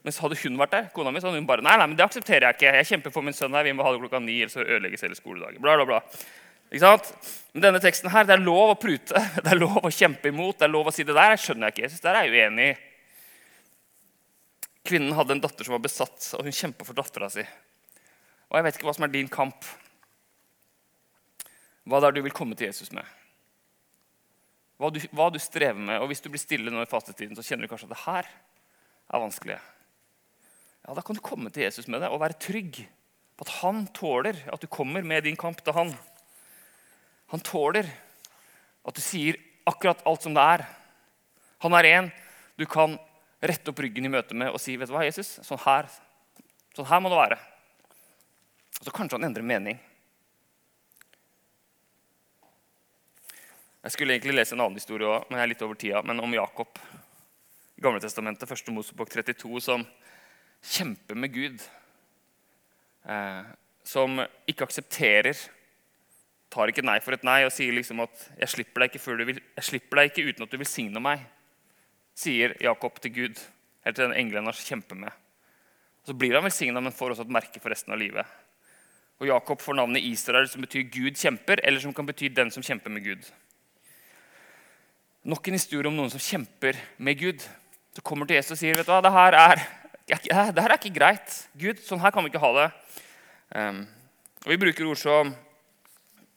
Men 0.06 0.14
hadde 0.16 0.38
hun 0.44 0.60
vært 0.62 0.76
der, 0.76 0.86
kona 0.94 1.10
mi, 1.10 1.20
så 1.20 1.28
hadde 1.28 1.42
hun 1.42 1.48
bare 1.48 1.64
nei, 1.66 1.74
nei, 1.76 1.88
men 1.90 1.98
det 1.98 2.06
aksepterer 2.06 2.46
jeg 2.46 2.56
ikke. 2.56 2.76
Jeg 2.78 2.88
kjemper 2.92 3.14
for 3.16 3.26
min 3.26 3.36
sønn 3.36 3.56
her, 3.58 3.66
vi 3.66 3.74
må 3.74 3.84
ha 3.84 3.90
det 3.92 4.00
klokka 4.04 4.22
ni, 4.22 4.38
ellers 4.44 4.54
så 4.56 4.62
ødelegges 4.62 5.02
hele 5.04 5.18
skoledagen. 5.18 5.58
Bla, 5.64 5.74
bla, 5.80 5.88
bla. 5.90 6.22
Ikke 6.70 6.84
sant? 6.84 7.10
Men 7.52 7.66
denne 7.66 7.82
teksten 7.82 8.12
her, 8.14 8.28
det 8.28 8.36
er 8.36 8.44
lov 8.44 8.76
å 8.76 8.78
prute, 8.80 9.20
det 9.44 9.50
er 9.52 9.60
lov 9.60 9.82
å 9.82 9.90
kjempe 9.92 10.30
imot. 10.30 10.60
det 10.60 10.68
er 10.68 10.72
lov 10.72 10.88
å 10.88 10.94
si 10.94 11.04
det 11.04 11.18
der, 11.18 11.34
jeg 11.34 11.42
skjønner 11.48 11.68
jeg 11.68 11.76
ikke. 11.76 11.84
Jeg 11.88 11.92
synes 11.96 12.06
det 12.06 12.12
er 12.12 12.20
jeg 12.22 12.46
uenig 12.46 12.70
i. 12.70 12.78
Kvinnen 14.90 15.14
hadde 15.14 15.36
en 15.36 15.42
datter 15.42 15.66
som 15.66 15.76
var 15.76 15.84
besatt, 15.84 16.32
og 16.34 16.42
hun 16.42 16.54
kjempa 16.56 16.82
for 16.82 16.98
dattera 16.98 17.28
si. 17.30 17.44
Og 18.50 18.58
jeg 18.58 18.66
vet 18.66 18.78
ikke 18.78 18.88
hva 18.88 18.94
som 18.96 19.06
er 19.06 19.12
din 19.12 19.30
kamp. 19.30 19.66
Hva 21.86 22.00
det 22.02 22.08
er 22.08 22.16
du 22.16 22.24
vil 22.24 22.34
komme 22.34 22.56
til 22.58 22.66
Jesus 22.66 22.90
med. 22.90 23.06
Hva 24.82 24.90
du, 24.90 24.98
hva 25.14 25.28
du 25.30 25.38
strever 25.38 25.78
med. 25.78 26.00
Og 26.02 26.10
hvis 26.10 26.24
du 26.24 26.26
blir 26.32 26.42
stille 26.42 26.72
nå 26.74 26.82
i 26.82 26.90
fastetiden, 26.90 27.38
så 27.38 27.44
kjenner 27.46 27.68
du 27.68 27.70
kanskje 27.70 27.86
at 27.86 27.94
det 27.94 28.02
her 28.02 28.30
er 29.14 29.22
vanskelig. 29.22 29.60
Ja, 30.82 30.96
Da 30.98 31.04
kan 31.06 31.14
du 31.14 31.22
komme 31.22 31.52
til 31.54 31.68
Jesus 31.68 31.86
med 31.86 32.02
det 32.02 32.10
og 32.10 32.22
være 32.24 32.40
trygg 32.42 32.82
på 33.38 33.46
at 33.46 33.54
han 33.60 33.84
tåler 33.94 34.42
at 34.50 34.58
du 34.58 34.66
kommer 34.66 35.06
med 35.06 35.22
din 35.28 35.38
kamp 35.38 35.62
til 35.62 35.76
han. 35.76 35.94
Han 37.30 37.46
tåler 37.46 37.86
at 38.82 38.96
du 38.96 39.02
sier 39.04 39.38
akkurat 39.70 40.02
alt 40.02 40.26
som 40.26 40.34
det 40.34 40.42
er. 40.56 40.66
Han 41.62 41.78
er 41.78 41.90
en 41.94 42.10
du 42.58 42.66
kan 42.66 42.98
rette 43.40 43.72
opp 43.72 43.80
ryggen 43.80 44.06
i 44.06 44.12
møte 44.12 44.36
med 44.36 44.52
og 44.52 44.60
si 44.60 44.76
vet 44.76 44.90
du 44.90 44.94
hva, 44.94 45.04
Jesus, 45.06 45.38
sånn 45.46 45.60
her, 45.64 45.88
sånn 46.76 46.88
her 46.90 47.00
må 47.02 47.12
det 47.12 47.20
være. 47.20 47.38
Og 48.80 48.88
så 48.88 48.94
kanskje 48.96 49.18
han 49.18 49.28
endrer 49.28 49.46
mening. 49.46 49.80
Jeg 53.80 53.94
skulle 53.94 54.16
egentlig 54.16 54.36
lese 54.36 54.52
en 54.56 54.60
annen 54.60 54.76
historie 54.76 55.08
også, 55.08 55.30
men 55.30 55.40
jeg 55.40 55.46
er 55.46 55.52
litt 55.54 55.62
over 55.64 55.78
tida, 55.80 56.02
men 56.04 56.20
om 56.20 56.36
Jakob. 56.36 56.80
I 57.80 57.84
Gamle 57.84 58.02
Testamentet, 58.04 58.44
1. 58.44 58.74
Mosebok 58.76 59.08
32, 59.08 59.62
som 59.64 59.86
kjemper 60.60 61.16
med 61.16 61.32
Gud. 61.32 61.64
Eh, 63.08 63.48
som 63.88 64.20
ikke 64.48 64.68
aksepterer, 64.68 65.38
tar 66.52 66.72
ikke 66.72 66.84
nei 66.84 66.98
for 67.00 67.16
et 67.16 67.24
nei 67.24 67.38
og 67.46 67.54
sier 67.54 67.72
liksom 67.72 68.02
at 68.04 68.24
jeg 68.42 68.52
slipper, 68.56 68.84
deg 68.84 68.92
ikke 68.92 69.16
vil, 69.30 69.40
jeg 69.56 69.68
slipper 69.68 70.00
deg 70.00 70.10
ikke 70.10 70.26
uten 70.28 70.44
at 70.44 70.52
du 70.52 70.58
velsigner 70.60 71.04
meg, 71.04 71.24
sier 72.20 72.54
Jakob 72.60 73.00
til 73.00 73.14
Gud. 73.14 73.40
eller 73.84 73.96
til 73.96 74.04
den 74.10 74.18
engelen 74.20 74.44
han 74.44 74.52
kjemper 74.52 74.96
med. 74.96 75.12
Så 76.04 76.12
blir 76.12 76.34
han 76.34 76.44
velsigna, 76.44 76.80
men 76.80 76.92
får 76.92 77.14
også 77.14 77.24
et 77.24 77.32
merke 77.32 77.60
for 77.62 77.72
resten 77.72 77.94
av 77.94 77.98
livet. 78.00 78.26
Og 79.20 79.28
Jakob 79.28 79.60
får 79.60 79.76
navnet 79.76 80.04
Israel, 80.04 80.48
som 80.48 80.60
betyr 80.64 80.88
Gud 80.92 81.16
kjemper, 81.16 81.60
eller 81.64 81.80
som 81.80 81.94
kan 81.96 82.06
bety 82.08 82.28
den 82.28 82.52
som 82.52 82.64
kjemper 82.64 82.92
med 82.92 83.04
Gud. 83.04 83.24
Nok 85.28 85.48
en 85.48 85.56
historie 85.58 85.88
om 85.88 85.96
noen 85.96 86.12
som 86.12 86.20
kjemper 86.20 86.78
med 86.96 87.18
Gud. 87.20 87.44
Så 87.96 88.04
kommer 88.04 88.28
til 88.28 88.38
Jesus 88.38 88.54
og 88.56 88.60
sier 88.62 88.76
vet 88.76 88.88
du 88.88 88.92
hva, 88.92 89.02
det 89.04 89.12
her 89.12 89.36
er, 89.36 89.64
det 90.08 90.32
her 90.64 90.70
er 90.70 90.78
ikke 90.78 90.94
greit. 90.96 91.34
Gud, 91.60 91.82
sånn 91.84 92.00
her 92.00 92.12
kan 92.14 92.24
vi 92.24 92.32
ikke 92.32 92.40
ha 92.40 92.52
det. 92.56 92.68
Um, 93.52 93.82
og 94.44 94.52
Vi 94.54 94.60
bruker 94.62 94.88
ord 94.88 95.00
som 95.00 95.34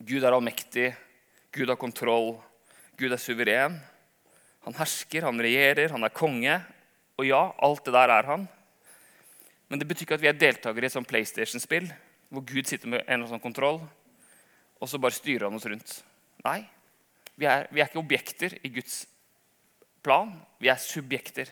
Gud 0.04 0.24
er 0.24 0.36
allmektig, 0.36 0.90
Gud 1.56 1.72
har 1.72 1.80
kontroll, 1.80 2.34
Gud 3.00 3.16
er 3.16 3.22
suveren. 3.22 3.80
Han 4.64 4.78
hersker, 4.78 5.26
han 5.28 5.42
regjerer, 5.44 5.92
han 5.92 6.06
er 6.08 6.16
konge. 6.16 6.58
Og 7.20 7.28
ja, 7.28 7.42
alt 7.62 7.84
det 7.86 7.94
der 7.94 8.14
er 8.14 8.30
han. 8.32 8.48
Men 9.70 9.82
det 9.82 9.88
betyr 9.90 10.08
ikke 10.08 10.18
at 10.20 10.24
vi 10.24 10.30
er 10.32 10.40
deltakere 10.40 10.86
i 10.86 10.90
et 10.90 10.96
sånt 10.96 11.10
PlayStation-spill 11.10 11.92
hvor 12.34 12.42
Gud 12.50 12.66
sitter 12.66 12.90
med 12.90 13.04
en 13.14 13.28
sånn 13.30 13.42
kontroll, 13.42 13.78
og 14.82 14.90
så 14.90 14.98
bare 14.98 15.14
styrer 15.14 15.46
han 15.46 15.58
oss 15.58 15.68
rundt. 15.70 15.92
Nei, 16.42 16.64
vi 17.38 17.46
er, 17.46 17.68
vi 17.70 17.82
er 17.82 17.90
ikke 17.90 18.02
objekter 18.02 18.56
i 18.66 18.72
Guds 18.74 19.04
plan. 20.04 20.32
Vi 20.62 20.72
er 20.72 20.82
subjekter. 20.82 21.52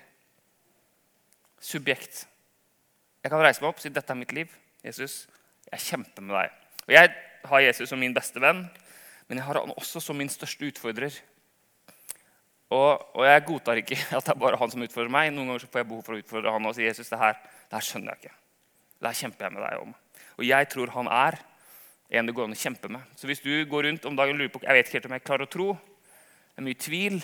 Subjekt. 1.62 2.24
Jeg 3.22 3.30
kan 3.34 3.44
reise 3.44 3.62
meg 3.62 3.70
opp 3.70 3.78
og 3.78 3.86
si 3.86 3.94
dette 3.94 4.14
er 4.14 4.20
mitt 4.20 4.34
liv. 4.34 4.50
Jesus, 4.82 5.28
jeg 5.70 5.86
kjemper 5.86 6.26
med 6.26 6.38
deg. 6.40 6.58
Og 6.88 6.96
Jeg 6.98 7.14
har 7.46 7.66
Jesus 7.68 7.90
som 7.90 8.02
min 8.02 8.14
beste 8.14 8.42
venn, 8.42 8.66
men 9.30 9.38
jeg 9.38 9.46
har 9.46 9.62
han 9.62 9.74
også 9.78 10.02
som 10.02 10.18
min 10.18 10.30
største 10.30 10.66
utfordrer. 10.70 11.14
Og, 12.72 13.02
og, 13.18 13.24
jeg 13.28 13.44
godtar 13.48 13.82
ikke 13.82 13.98
at 14.18 14.26
det 14.26 14.34
er 14.34 14.40
bare 14.40 14.60
han 14.60 14.72
som 14.72 14.84
utfordrer 14.86 15.12
meg. 15.12 15.32
Noen 15.36 15.52
ganger 15.52 15.68
får 15.68 15.84
jeg 15.84 15.90
behov 15.90 16.06
for 16.08 16.16
å 16.16 16.22
utfordre 16.22 16.56
han 16.56 16.70
og 16.70 16.78
si 16.78 16.86
Jesus, 16.88 17.12
det 17.12 17.20
her, 17.20 17.36
det 17.68 17.78
her 17.78 17.88
skjønner 17.88 18.14
jeg 18.14 18.24
ikke. 18.24 18.38
Det 19.02 19.10
her 19.10 19.20
kjemper 19.24 19.48
jeg 19.48 19.56
med 19.58 19.66
deg 19.66 19.84
om. 19.84 19.96
Og 20.38 20.48
jeg 20.48 20.70
tror 20.72 20.94
han 20.96 21.12
er 21.12 21.40
en 22.12 22.28
det 22.28 22.36
går 22.36 22.48
an 22.48 22.56
å 22.56 22.60
kjempe 22.60 22.92
med. 22.92 23.12
Så 23.16 23.28
hvis 23.30 23.44
du 23.44 23.52
går 23.72 23.88
rundt 23.88 24.08
om 24.08 24.18
dagen 24.20 24.36
og 24.36 24.44
lurer 24.44 24.52
på 24.52 24.64
jeg 24.64 24.78
vet 24.78 24.90
ikke 24.90 25.00
helt 25.00 25.10
om 25.10 25.16
jeg 25.16 25.26
klarer 25.28 25.48
å 25.48 25.52
tro, 25.52 25.68
det 26.52 26.60
er 26.60 26.68
mye 26.68 26.80
tvil, 26.80 27.22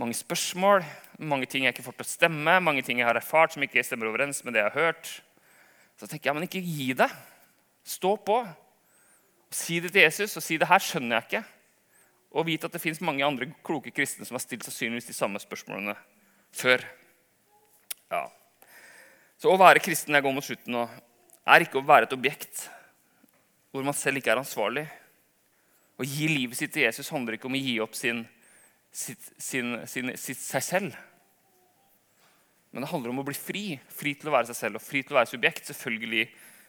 mange 0.00 0.16
spørsmål, 0.16 0.84
mange 1.24 1.48
ting 1.48 1.64
jeg 1.64 1.74
ikke 1.74 1.84
får 1.84 1.96
til 1.98 2.06
å 2.06 2.08
stemme, 2.08 2.54
mange 2.64 2.84
ting 2.84 3.00
jeg 3.00 3.08
har 3.08 3.16
erfart 3.16 3.54
som 3.54 3.64
ikke 3.64 3.84
stemmer 3.84 4.10
overens 4.10 4.42
med 4.44 4.56
det 4.56 4.62
jeg 4.62 4.72
har 4.72 4.88
hørt, 4.88 5.10
så 5.96 6.08
tenker 6.08 6.30
jeg 6.30 6.36
men 6.36 6.48
ikke 6.48 6.64
gi 6.64 6.90
deg. 6.96 7.12
Stå 7.86 8.16
på. 8.20 8.40
Si 9.52 9.78
det 9.80 9.92
til 9.94 10.04
Jesus 10.04 10.36
og 10.36 10.44
si 10.44 10.58
det 10.60 10.68
her 10.68 10.82
skjønner 10.82 11.16
jeg 11.16 11.28
ikke. 11.28 11.44
Og 12.36 12.44
vite 12.48 12.68
at 12.68 12.74
det 12.76 12.82
fins 12.82 13.00
mange 13.04 13.24
andre 13.24 13.48
kloke 13.64 13.92
kristne 13.94 14.26
som 14.28 14.36
har 14.36 14.44
stilt 14.44 14.66
sannsynligvis 14.66 15.08
de 15.08 15.16
samme 15.16 15.40
spørsmålene 15.40 15.94
før. 16.56 16.84
Ja. 18.12 18.26
Så 19.40 19.52
å 19.52 19.58
være 19.60 19.82
kristen 19.84 20.16
jeg 20.16 20.24
går 20.24 20.34
mot 20.36 20.44
slutten 20.44 20.76
nå, 20.76 20.84
er 21.46 21.64
ikke 21.64 21.80
å 21.80 21.86
være 21.86 22.08
et 22.08 22.16
objekt 22.16 22.66
hvor 23.72 23.84
man 23.84 23.96
selv 23.96 24.20
ikke 24.20 24.32
er 24.34 24.40
ansvarlig. 24.40 24.86
Å 25.96 26.04
gi 26.04 26.28
livet 26.28 26.58
sitt 26.58 26.72
til 26.74 26.84
Jesus 26.84 27.08
handler 27.12 27.36
ikke 27.36 27.48
om 27.48 27.56
å 27.56 27.60
gi 27.60 27.76
opp 27.84 27.96
sin, 27.96 28.22
sitt, 28.92 29.30
sin, 29.40 29.78
sin, 29.88 30.12
sitt, 30.20 30.40
seg 30.40 30.64
selv. 30.64 30.96
Men 32.72 32.84
det 32.84 32.90
handler 32.90 33.12
om 33.12 33.22
å 33.22 33.26
bli 33.26 33.36
fri. 33.36 33.64
Fri 33.88 34.12
til 34.16 34.28
å 34.28 34.34
være 34.34 34.50
seg 34.50 34.58
selv 34.58 34.80
og 34.80 34.84
fri 34.84 35.00
til 35.04 35.16
å 35.16 35.20
være 35.22 35.32
subjekt. 35.32 35.68
Selvfølgelig 35.70 36.26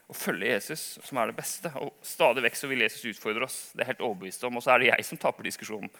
å 0.07 0.15
følge 0.15 0.53
Jesus, 0.53 0.83
som 1.03 1.19
er 1.19 1.31
det 1.31 1.37
beste. 1.37 1.71
Og 1.83 1.91
Stadig 2.05 2.43
vekk 2.45 2.59
så 2.59 2.69
vil 2.71 2.85
Jesus 2.85 3.09
utfordre 3.11 3.47
oss. 3.47 3.57
Det 3.75 3.83
er 3.83 3.91
helt 3.91 4.05
overbevist 4.05 4.45
om, 4.47 4.57
Og 4.57 4.63
så 4.63 4.73
er 4.73 4.79
det 4.79 4.91
jeg 4.91 5.05
som 5.05 5.19
taper 5.19 5.47
diskusjonen. 5.47 5.91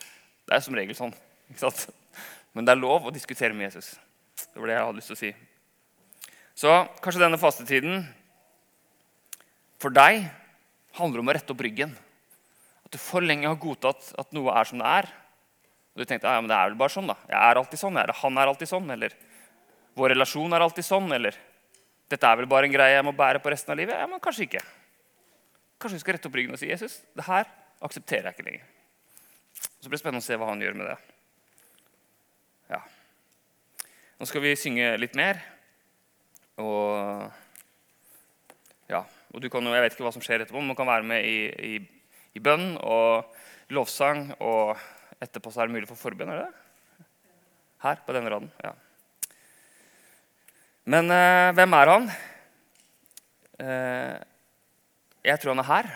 Det 0.48 0.56
er 0.56 0.63
som 0.63 0.76
regel 0.78 0.96
sånn. 0.96 1.13
Men 2.56 2.65
det 2.65 2.74
er 2.74 2.80
lov 2.80 3.08
å 3.08 3.13
diskutere 3.13 3.54
med 3.54 3.67
Jesus. 3.67 3.96
Det 4.38 4.62
var 4.62 4.70
det 4.70 4.78
jeg 4.78 4.86
hadde 4.86 5.00
lyst 5.02 5.12
til 5.12 5.17
å 5.17 5.22
si. 5.22 5.34
Så 6.58 6.74
kanskje 7.04 7.22
denne 7.22 7.39
fastetiden 7.41 8.08
for 9.78 9.93
deg 9.93 10.24
handler 10.98 11.22
om 11.22 11.30
å 11.30 11.36
rette 11.36 11.54
opp 11.54 11.62
ryggen. 11.62 11.91
At 12.88 12.96
du 12.96 12.98
for 13.02 13.22
lenge 13.22 13.50
har 13.50 13.60
godtatt 13.62 14.13
at 14.17 14.32
noe 14.34 14.56
er 14.56 14.70
som 14.70 14.80
det 14.82 14.88
er. 15.02 15.10
Og 15.93 16.02
du 16.02 16.08
tenkte 16.08 16.32
ja, 16.32 16.39
men 16.41 16.50
det 16.50 16.58
er 16.58 16.72
vel 16.72 16.80
bare 16.80 16.93
sånn 16.93 17.12
da. 17.12 17.17
Jeg 17.28 17.38
er 17.38 17.60
alltid 17.60 17.82
sånn, 17.84 18.00
eller 18.00 18.20
han 18.24 18.39
er 18.39 18.52
alltid 18.54 18.72
sånn, 18.72 18.89
eller 18.96 19.13
vår 19.98 20.13
relasjon 20.13 20.54
er 20.54 20.65
alltid 20.65 20.86
sånn, 20.88 21.12
eller 21.13 21.38
dette 22.12 22.30
er 22.30 22.39
vel 22.39 22.48
bare 22.50 22.70
en 22.70 22.74
greie 22.74 22.96
jeg 22.96 23.06
må 23.06 23.13
bære 23.15 23.41
på 23.43 23.52
resten 23.52 23.74
av 23.74 23.80
livet. 23.80 23.98
Ja, 24.00 24.08
men 24.08 24.22
kanskje 24.24 24.48
ikke. 24.48 24.63
Kanskje 25.78 25.98
vi 25.98 26.04
skal 26.06 26.15
rette 26.15 26.30
opp 26.30 26.38
ryggen 26.39 26.56
og 26.56 26.62
si 26.62 26.70
Jesus, 26.72 27.02
det 27.15 27.26
her 27.28 27.50
aksepterer 27.84 28.30
jeg 28.30 28.38
ikke 28.38 28.48
lenger. 28.48 28.70
Så 29.78 29.89
blir 29.89 29.98
det 29.98 30.02
spennende 30.02 30.24
å 30.24 30.28
se 30.28 30.38
hva 30.39 30.48
han 30.50 30.63
gjør 30.63 30.78
med 30.80 30.89
det. 30.89 30.96
Ja. 32.72 32.80
Nå 34.17 34.28
skal 34.30 34.43
vi 34.46 34.56
synge 34.58 34.96
litt 35.02 35.17
mer. 35.20 35.41
Og 36.58 37.28
ja, 38.89 39.04
og 39.34 39.43
du 39.43 39.50
kan 39.52 39.65
jo, 39.65 39.76
Jeg 39.76 39.84
vet 39.84 39.93
ikke 39.93 40.08
hva 40.08 40.15
som 40.15 40.24
skjer 40.24 40.41
etterpå, 40.41 40.62
men 40.62 40.72
man 40.72 40.80
kan 40.80 40.89
være 40.89 41.06
med 41.06 41.28
i, 41.28 41.38
i, 41.76 41.76
i 42.39 42.41
bønn 42.41 42.80
og 42.80 43.36
lovsang. 43.76 44.32
Og 44.39 44.74
etterpå 45.22 45.52
så 45.52 45.62
er 45.62 45.70
det 45.70 45.78
mulig 45.78 45.91
for 45.91 46.00
forbønn. 46.00 46.32
er 46.34 46.41
det 46.41 46.48
det? 46.48 47.08
Her, 47.84 48.02
på 48.08 48.15
denne 48.15 48.32
raden. 48.34 48.52
ja. 48.63 48.74
Men 50.88 51.12
eh, 51.12 51.50
hvem 51.52 51.73
er 51.76 51.89
han? 51.91 52.06
Eh, 53.60 54.13
jeg 55.28 55.41
tror 55.41 55.52
han 55.52 55.60
er 55.60 55.67
her. 55.67 55.89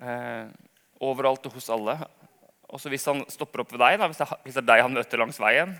Eh, 0.00 0.46
overalt 1.04 1.44
og 1.50 1.58
hos 1.58 1.68
alle. 1.74 1.98
Også 2.72 2.88
hvis 2.88 3.04
han 3.10 3.20
stopper 3.28 3.60
opp 3.60 3.74
ved 3.74 3.82
deg, 3.82 3.98
da, 4.00 4.08
hvis, 4.08 4.22
det 4.22 4.24
er, 4.24 4.40
hvis, 4.46 4.56
det 4.56 4.62
er, 4.62 4.68
deg 4.70 4.84
han 4.86 4.96
møter 4.96 5.20
langs 5.20 5.40
veien. 5.42 5.74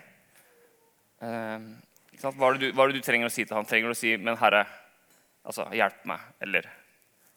Eh, 1.25 1.65
hva, 2.21 2.35
er 2.35 2.61
du, 2.61 2.67
hva, 2.75 2.85
er 2.85 2.93
det 2.93 3.01
du, 3.01 3.07
trenger 3.07 3.31
å 3.31 3.33
si 3.33 3.47
til 3.47 3.57
han? 3.57 3.69
Trenger 3.71 3.89
du 3.89 3.97
å 3.97 4.01
si 4.03 4.17
'Men 4.21 4.37
Herre, 4.41 4.67
Altså, 5.41 5.65
'hjelp 5.73 6.05
meg', 6.05 6.21
eller 6.45 6.67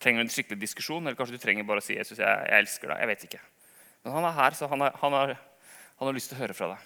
trenger 0.03 0.19
du 0.19 0.25
en 0.25 0.33
skikkelig 0.35 0.59
diskusjon? 0.59 1.05
Eller 1.07 1.15
kanskje 1.15 1.37
du 1.37 1.39
trenger 1.39 1.63
bare 1.63 1.79
å 1.79 1.85
si 1.85 1.95
'Jesus, 1.95 2.19
jeg, 2.19 2.27
jeg 2.27 2.59
elsker 2.59 2.91
deg'. 2.91 2.99
Jeg 2.99 3.07
vet 3.07 3.23
ikke. 3.23 3.39
Men 4.03 4.13
han 4.17 4.25
er 4.27 4.35
her, 4.35 4.51
så 4.51 4.67
han, 4.67 4.81
er, 4.81 4.91
han, 4.99 5.13
har, 5.13 5.31
han 5.95 6.07
har 6.09 6.13
lyst 6.13 6.27
til 6.27 6.35
å 6.35 6.41
høre 6.43 6.53
fra 6.57 6.73
deg. 6.73 6.83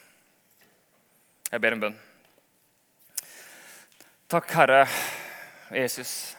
Jeg 1.49 1.61
ber 1.65 1.73
en 1.73 1.81
bønn. 1.87 1.97
Takk, 4.27 4.49
Herre 4.51 4.81
Jesus, 5.71 6.35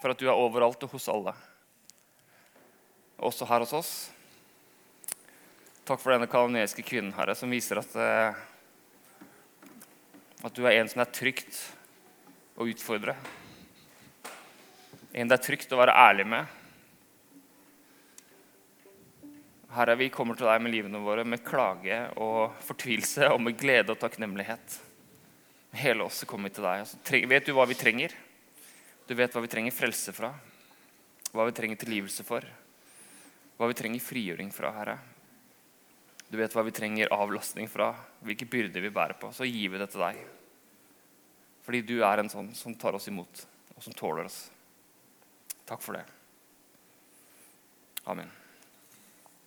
for 0.00 0.14
at 0.14 0.22
du 0.22 0.24
er 0.24 0.38
overalt 0.40 0.80
og 0.86 0.94
hos 0.94 1.04
alle. 1.12 1.34
Også 3.20 3.44
her 3.44 3.60
hos 3.60 3.74
oss. 3.76 3.90
Takk 5.84 6.00
for 6.00 6.14
denne 6.14 6.30
kanoniske 6.32 6.80
kvinnen, 6.80 7.12
Herre, 7.12 7.36
som 7.36 7.52
viser 7.52 7.82
at, 7.82 7.92
eh, 7.92 8.40
at 10.48 10.56
du 10.56 10.64
er 10.64 10.78
en 10.78 10.88
som 10.88 11.04
er 11.04 11.12
trygt 11.12 11.60
å 12.56 12.64
utfordre. 12.64 13.18
En 15.12 15.28
det 15.28 15.36
er 15.36 15.44
trygt 15.44 15.76
å 15.76 15.84
være 15.84 16.00
ærlig 16.00 16.24
med. 16.24 16.58
Herre, 19.76 20.00
vi 20.00 20.08
kommer 20.08 20.40
til 20.40 20.48
deg 20.48 20.64
med 20.64 20.72
livene 20.72 21.04
våre 21.04 21.28
med 21.28 21.44
klage 21.44 22.06
og 22.16 22.56
fortvilelse 22.64 23.28
og 23.28 23.44
med 23.44 23.60
glede 23.60 23.92
og 23.92 24.00
takknemlighet. 24.00 24.86
Hele 25.76 26.04
oss 26.04 26.24
kommer 26.26 26.50
til 26.50 26.66
deg. 26.66 26.82
Altså, 26.82 26.98
vet 27.30 27.46
du 27.46 27.54
hva 27.54 27.66
vi 27.70 27.78
trenger? 27.78 28.14
Du 29.06 29.14
vet 29.18 29.34
hva 29.34 29.42
vi 29.42 29.50
trenger 29.50 29.74
frelse 29.74 30.14
fra, 30.14 30.32
hva 31.34 31.46
vi 31.46 31.54
trenger 31.54 31.78
tilgivelse 31.78 32.26
for, 32.26 32.44
hva 33.58 33.68
vi 33.70 33.76
trenger 33.78 34.02
frigjøring 34.02 34.52
fra, 34.54 34.70
Herre. 34.76 34.98
Du 36.30 36.38
vet 36.38 36.54
hva 36.54 36.62
vi 36.62 36.74
trenger 36.74 37.10
avlastning 37.14 37.66
fra, 37.70 37.90
hvilke 38.22 38.46
byrder 38.46 38.84
vi 38.84 38.92
bærer 38.94 39.18
på. 39.18 39.32
Så 39.34 39.48
gir 39.48 39.72
vi 39.72 39.82
det 39.82 39.90
til 39.90 40.04
deg. 40.04 40.20
Fordi 41.66 41.82
du 41.86 41.96
er 42.06 42.22
en 42.22 42.30
sånn 42.30 42.52
som 42.54 42.74
tar 42.78 42.94
oss 42.98 43.10
imot, 43.10 43.44
og 43.74 43.82
som 43.82 43.94
tåler 43.98 44.30
oss. 44.30 44.44
Takk 45.66 45.82
for 45.82 45.98
det. 45.98 46.06
Amen. 48.10 48.39